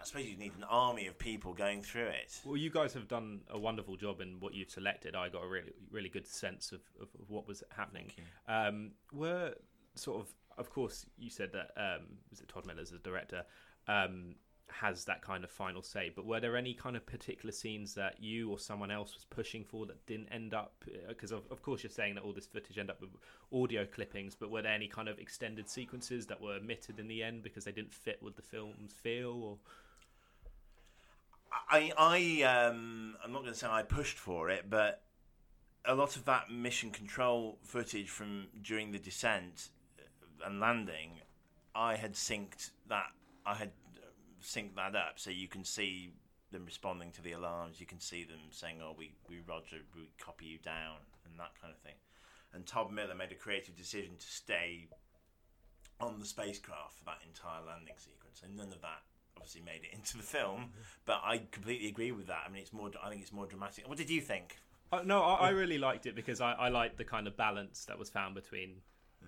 [0.00, 2.40] I suppose you need an army of people going through it.
[2.44, 5.14] Well, you guys have done a wonderful job in what you've selected.
[5.14, 8.10] I got a really, really good sense of, of, of what was happening.
[8.48, 9.54] Um, were
[9.94, 13.44] sort of, of course, you said that um, was it Todd Miller's the director
[13.88, 14.36] um,
[14.72, 16.10] has that kind of final say.
[16.14, 19.64] But were there any kind of particular scenes that you or someone else was pushing
[19.64, 20.84] for that didn't end up?
[21.08, 23.10] Because of, of course you're saying that all this footage ended up with
[23.52, 27.22] audio clippings, but were there any kind of extended sequences that were omitted in the
[27.22, 29.42] end because they didn't fit with the film's feel?
[29.42, 29.58] Or
[31.52, 35.02] I, I, um, I'm not going to say I pushed for it, but
[35.84, 39.70] a lot of that mission control footage from during the descent
[40.44, 41.20] and landing,
[41.74, 43.06] I had synced that.
[43.46, 44.10] I had uh,
[44.42, 46.12] synced that up, so you can see
[46.50, 47.80] them responding to the alarms.
[47.80, 51.52] You can see them saying, "Oh, we, we Roger, we copy you down," and that
[51.60, 51.96] kind of thing.
[52.52, 54.88] And Todd Miller made a creative decision to stay
[56.00, 59.02] on the spacecraft for that entire landing sequence, and none of that
[59.40, 60.70] obviously made it into the film.
[61.06, 62.42] But I completely agree with that.
[62.46, 62.90] I mean, it's more.
[63.02, 63.88] I think it's more dramatic.
[63.88, 64.56] What did you think?
[64.92, 67.84] Uh, no, I, I really liked it because I, I liked the kind of balance
[67.86, 68.76] that was found between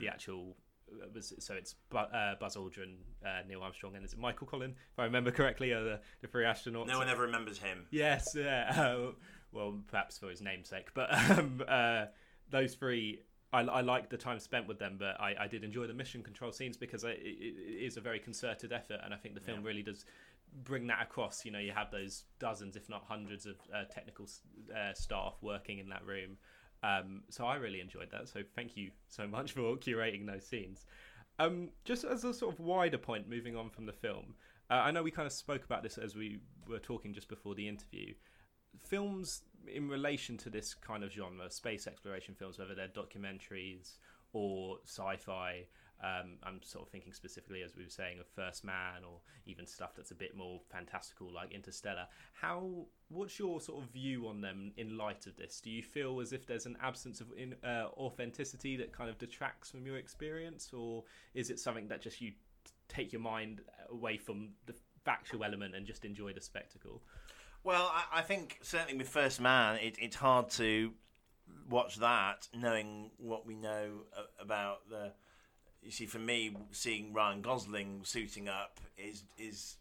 [0.00, 0.56] the actual.
[0.92, 4.46] uh, Was so it's Bu- uh, Buzz Aldrin, uh, Neil Armstrong, and is it Michael
[4.48, 6.88] Collin, if I remember correctly, are the, the three astronauts?
[6.88, 7.86] No one ever remembers him.
[7.90, 8.72] Yes, yeah.
[8.76, 9.12] Uh,
[9.52, 12.06] well, perhaps for his namesake, but um, uh,
[12.50, 13.20] those three,
[13.52, 16.22] I, I liked the time spent with them, but I, I did enjoy the mission
[16.22, 19.40] control scenes because it, it, it is a very concerted effort, and I think the
[19.40, 19.66] film Yeah.
[19.66, 20.04] really does
[20.64, 21.44] bring that across.
[21.44, 24.26] You know, you have those dozens, if not hundreds, of uh, technical
[24.74, 26.38] uh, staff working in that room.
[26.82, 28.28] Um, so I really enjoyed that.
[28.28, 30.84] So thank you so much for curating those scenes.
[31.38, 34.34] Um, just as a sort of wider point, moving on from the film,
[34.70, 37.54] uh, I know we kind of spoke about this as we were talking just before
[37.54, 38.14] the interview.
[38.86, 43.98] Films in relation to this kind of genre, space exploration films, whether they're documentaries
[44.32, 45.64] or sci-fi.
[46.02, 49.66] Um, I'm sort of thinking specifically, as we were saying, of First Man, or even
[49.68, 52.08] stuff that's a bit more fantastical, like Interstellar.
[52.32, 52.86] How?
[53.08, 55.60] What's your sort of view on them in light of this?
[55.60, 59.18] Do you feel as if there's an absence of in, uh, authenticity that kind of
[59.18, 61.04] detracts from your experience, or
[61.34, 62.36] is it something that just you t-
[62.88, 67.00] take your mind away from the factual element and just enjoy the spectacle?
[67.64, 70.92] Well, I, I think certainly with First Man, it, it's hard to
[71.68, 74.04] watch that knowing what we know
[74.40, 75.12] about the.
[75.82, 79.76] You see, for me, seeing Ryan Gosling suiting up is is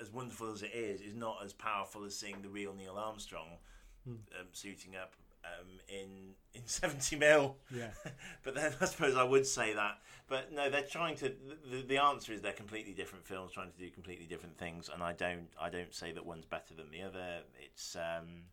[0.00, 1.00] as wonderful as it is.
[1.00, 3.58] Is not as powerful as seeing the real Neil Armstrong
[4.04, 4.14] Hmm.
[4.40, 5.14] um, suiting up
[5.44, 7.56] um, in in seventy mil.
[7.74, 7.90] Yeah.
[8.42, 9.98] but then I suppose I would say that.
[10.28, 11.32] But no, they're trying to.
[11.70, 15.02] The, the answer is they're completely different films, trying to do completely different things, and
[15.02, 15.48] I don't.
[15.60, 17.40] I don't say that one's better than the other.
[17.60, 18.44] It's um,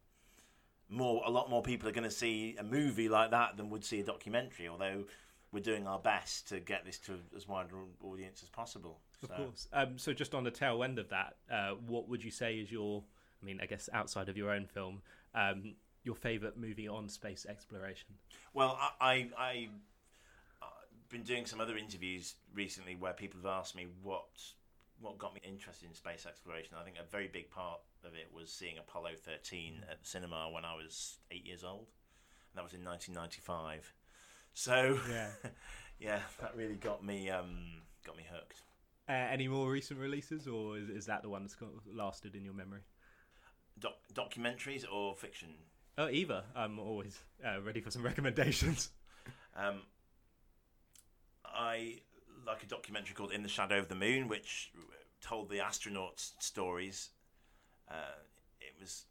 [0.90, 1.24] more.
[1.26, 4.00] A lot more people are going to see a movie like that than would see
[4.00, 4.68] a documentary.
[4.68, 5.06] Although
[5.52, 9.00] we're doing our best to get this to as wide an audience as possible.
[9.24, 9.68] Of So- course.
[9.74, 12.72] Um, so just on the tail end of that, uh, what would you say is
[12.72, 13.04] your?
[13.42, 15.02] I mean, I guess outside of your own film,
[15.34, 15.76] um,
[16.10, 18.07] your favourite movie on space exploration?
[18.55, 19.70] Well, I, I,
[20.62, 24.26] I've been doing some other interviews recently where people have asked me what
[25.01, 26.76] what got me interested in space exploration.
[26.78, 30.49] I think a very big part of it was seeing Apollo 13 at the cinema
[30.51, 31.88] when I was eight years old.
[32.51, 33.93] And that was in 1995.
[34.53, 35.30] So Yeah.
[35.99, 38.64] yeah, that really got me um, got me hooked.
[39.07, 42.43] Uh, any more recent releases, or is, is that the one that's got, lasted in
[42.43, 42.82] your memory?
[43.80, 45.49] Doc- documentaries or fiction?
[46.00, 46.43] Oh, either.
[46.56, 48.89] I'm always uh, ready for some recommendations.
[49.54, 49.82] Um,
[51.43, 51.95] I
[52.47, 54.72] like a documentary called In the Shadow of the Moon, which
[55.20, 57.10] told the astronauts' stories.
[57.91, 58.16] Uh,
[58.62, 59.04] it was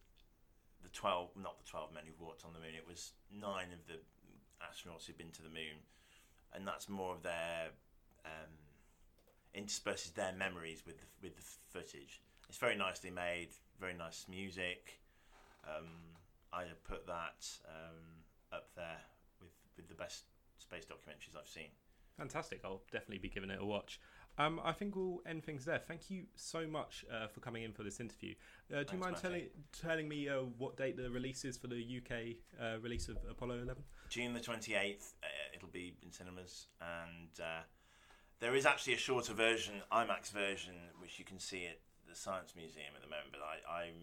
[0.83, 3.87] the 12, not the 12 men who walked on the moon, it was nine of
[3.87, 4.01] the
[4.65, 5.85] astronauts who'd been to the moon.
[6.55, 7.69] And that's more of their,
[8.25, 8.55] um,
[9.55, 12.23] intersperses their memories with, with the footage.
[12.49, 15.01] It's very nicely made, very nice music.
[15.69, 15.89] Um,
[16.53, 19.01] I have put that um, up there
[19.41, 20.25] with, with the best
[20.59, 21.71] space documentaries I've seen.
[22.17, 22.61] Fantastic.
[22.65, 24.01] I'll definitely be giving it a watch.
[24.39, 25.79] Um, I think we'll end things there.
[25.79, 28.35] Thank you so much uh, for coming in for this interview.
[28.73, 29.47] Uh, do you mind telling
[29.81, 33.63] telling me uh, what date the release is for the UK uh, release of Apollo
[33.63, 33.83] 11?
[34.09, 37.63] June the 28th, uh, it'll be in cinemas, and uh,
[38.41, 42.55] there is actually a shorter version, IMAX version, which you can see at the Science
[42.57, 43.33] Museum at the moment.
[43.33, 43.95] But I, I'm,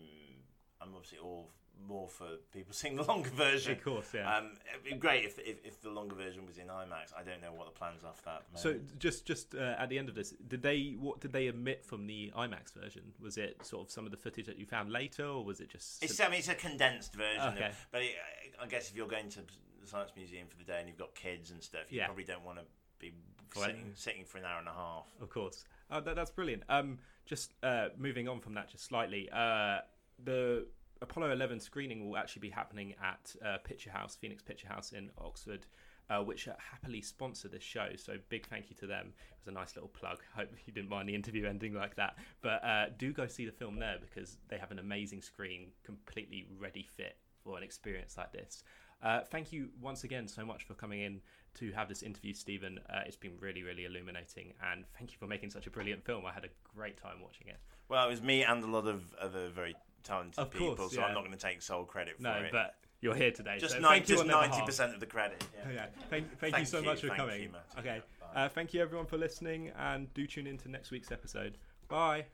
[0.82, 1.52] I'm obviously all
[1.88, 3.74] more for people seeing the longer version.
[3.74, 4.38] Of course, yeah.
[4.38, 7.14] Um, it'd be great if, if, if the longer version was in IMAX.
[7.18, 8.44] I don't know what the plans are for that.
[8.56, 11.86] So just just uh, at the end of this, did they what did they omit
[11.86, 13.04] from the IMAX version?
[13.22, 15.70] Was it sort of some of the footage that you found later, or was it
[15.70, 16.04] just?
[16.04, 17.54] It's, I mean, it's a condensed version.
[17.56, 17.68] Okay.
[17.68, 18.16] Of, but it,
[18.62, 19.40] I guess if you're going to
[19.82, 22.06] the Science Museum for the day and you've got kids and stuff, you Yeah.
[22.06, 22.66] probably don't want to
[23.00, 23.14] be
[23.54, 25.06] sitting, sitting for an hour and a half.
[25.22, 26.64] Of course, uh, that, that's brilliant.
[26.70, 29.30] Um, just uh, moving on from that, just slightly.
[29.32, 29.80] Uh,
[30.24, 30.66] the
[31.02, 35.10] Apollo 11 screening will actually be happening at uh, Picture House, Phoenix Picture House in
[35.18, 35.66] Oxford.
[36.08, 39.08] Uh, which happily sponsor this show, so big thank you to them.
[39.08, 40.20] It was a nice little plug.
[40.36, 42.20] Hope you didn't mind the interview ending like that.
[42.44, 46.46] But uh, do go see the film there because they have an amazing screen, completely
[46.60, 48.64] ready fit for an experience like this.
[49.02, 51.22] Uh, thank you once again so much for coming in
[51.56, 52.80] to have this interview, Stephen.
[52.90, 56.26] Uh, it's been really, really illuminating, and thank you for making such a brilliant film.
[56.26, 57.58] I had a great time watching it.
[57.88, 59.76] Well, it was me and a lot of other very
[60.06, 61.08] talented Of people, course, so yeah.
[61.08, 62.52] I'm not going to take sole credit for No, it.
[62.52, 63.58] but you're here today.
[63.60, 64.52] Just, so nine, thank you just on their behalf.
[64.52, 65.44] ninety percent of the credit.
[65.68, 65.74] Yeah.
[65.74, 67.42] Yeah, thank, thank, you so much for thank coming.
[67.44, 67.66] you, Matt.
[67.80, 68.02] okay,
[68.36, 71.58] uh, thank you everyone for listening, and do tune in to next week's episode.
[71.90, 72.26] Bye.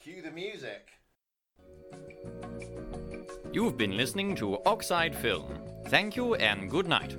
[0.00, 0.90] Cue the music.
[3.52, 5.58] You've been listening to Oxide Film.
[5.86, 7.16] Thank you and good night.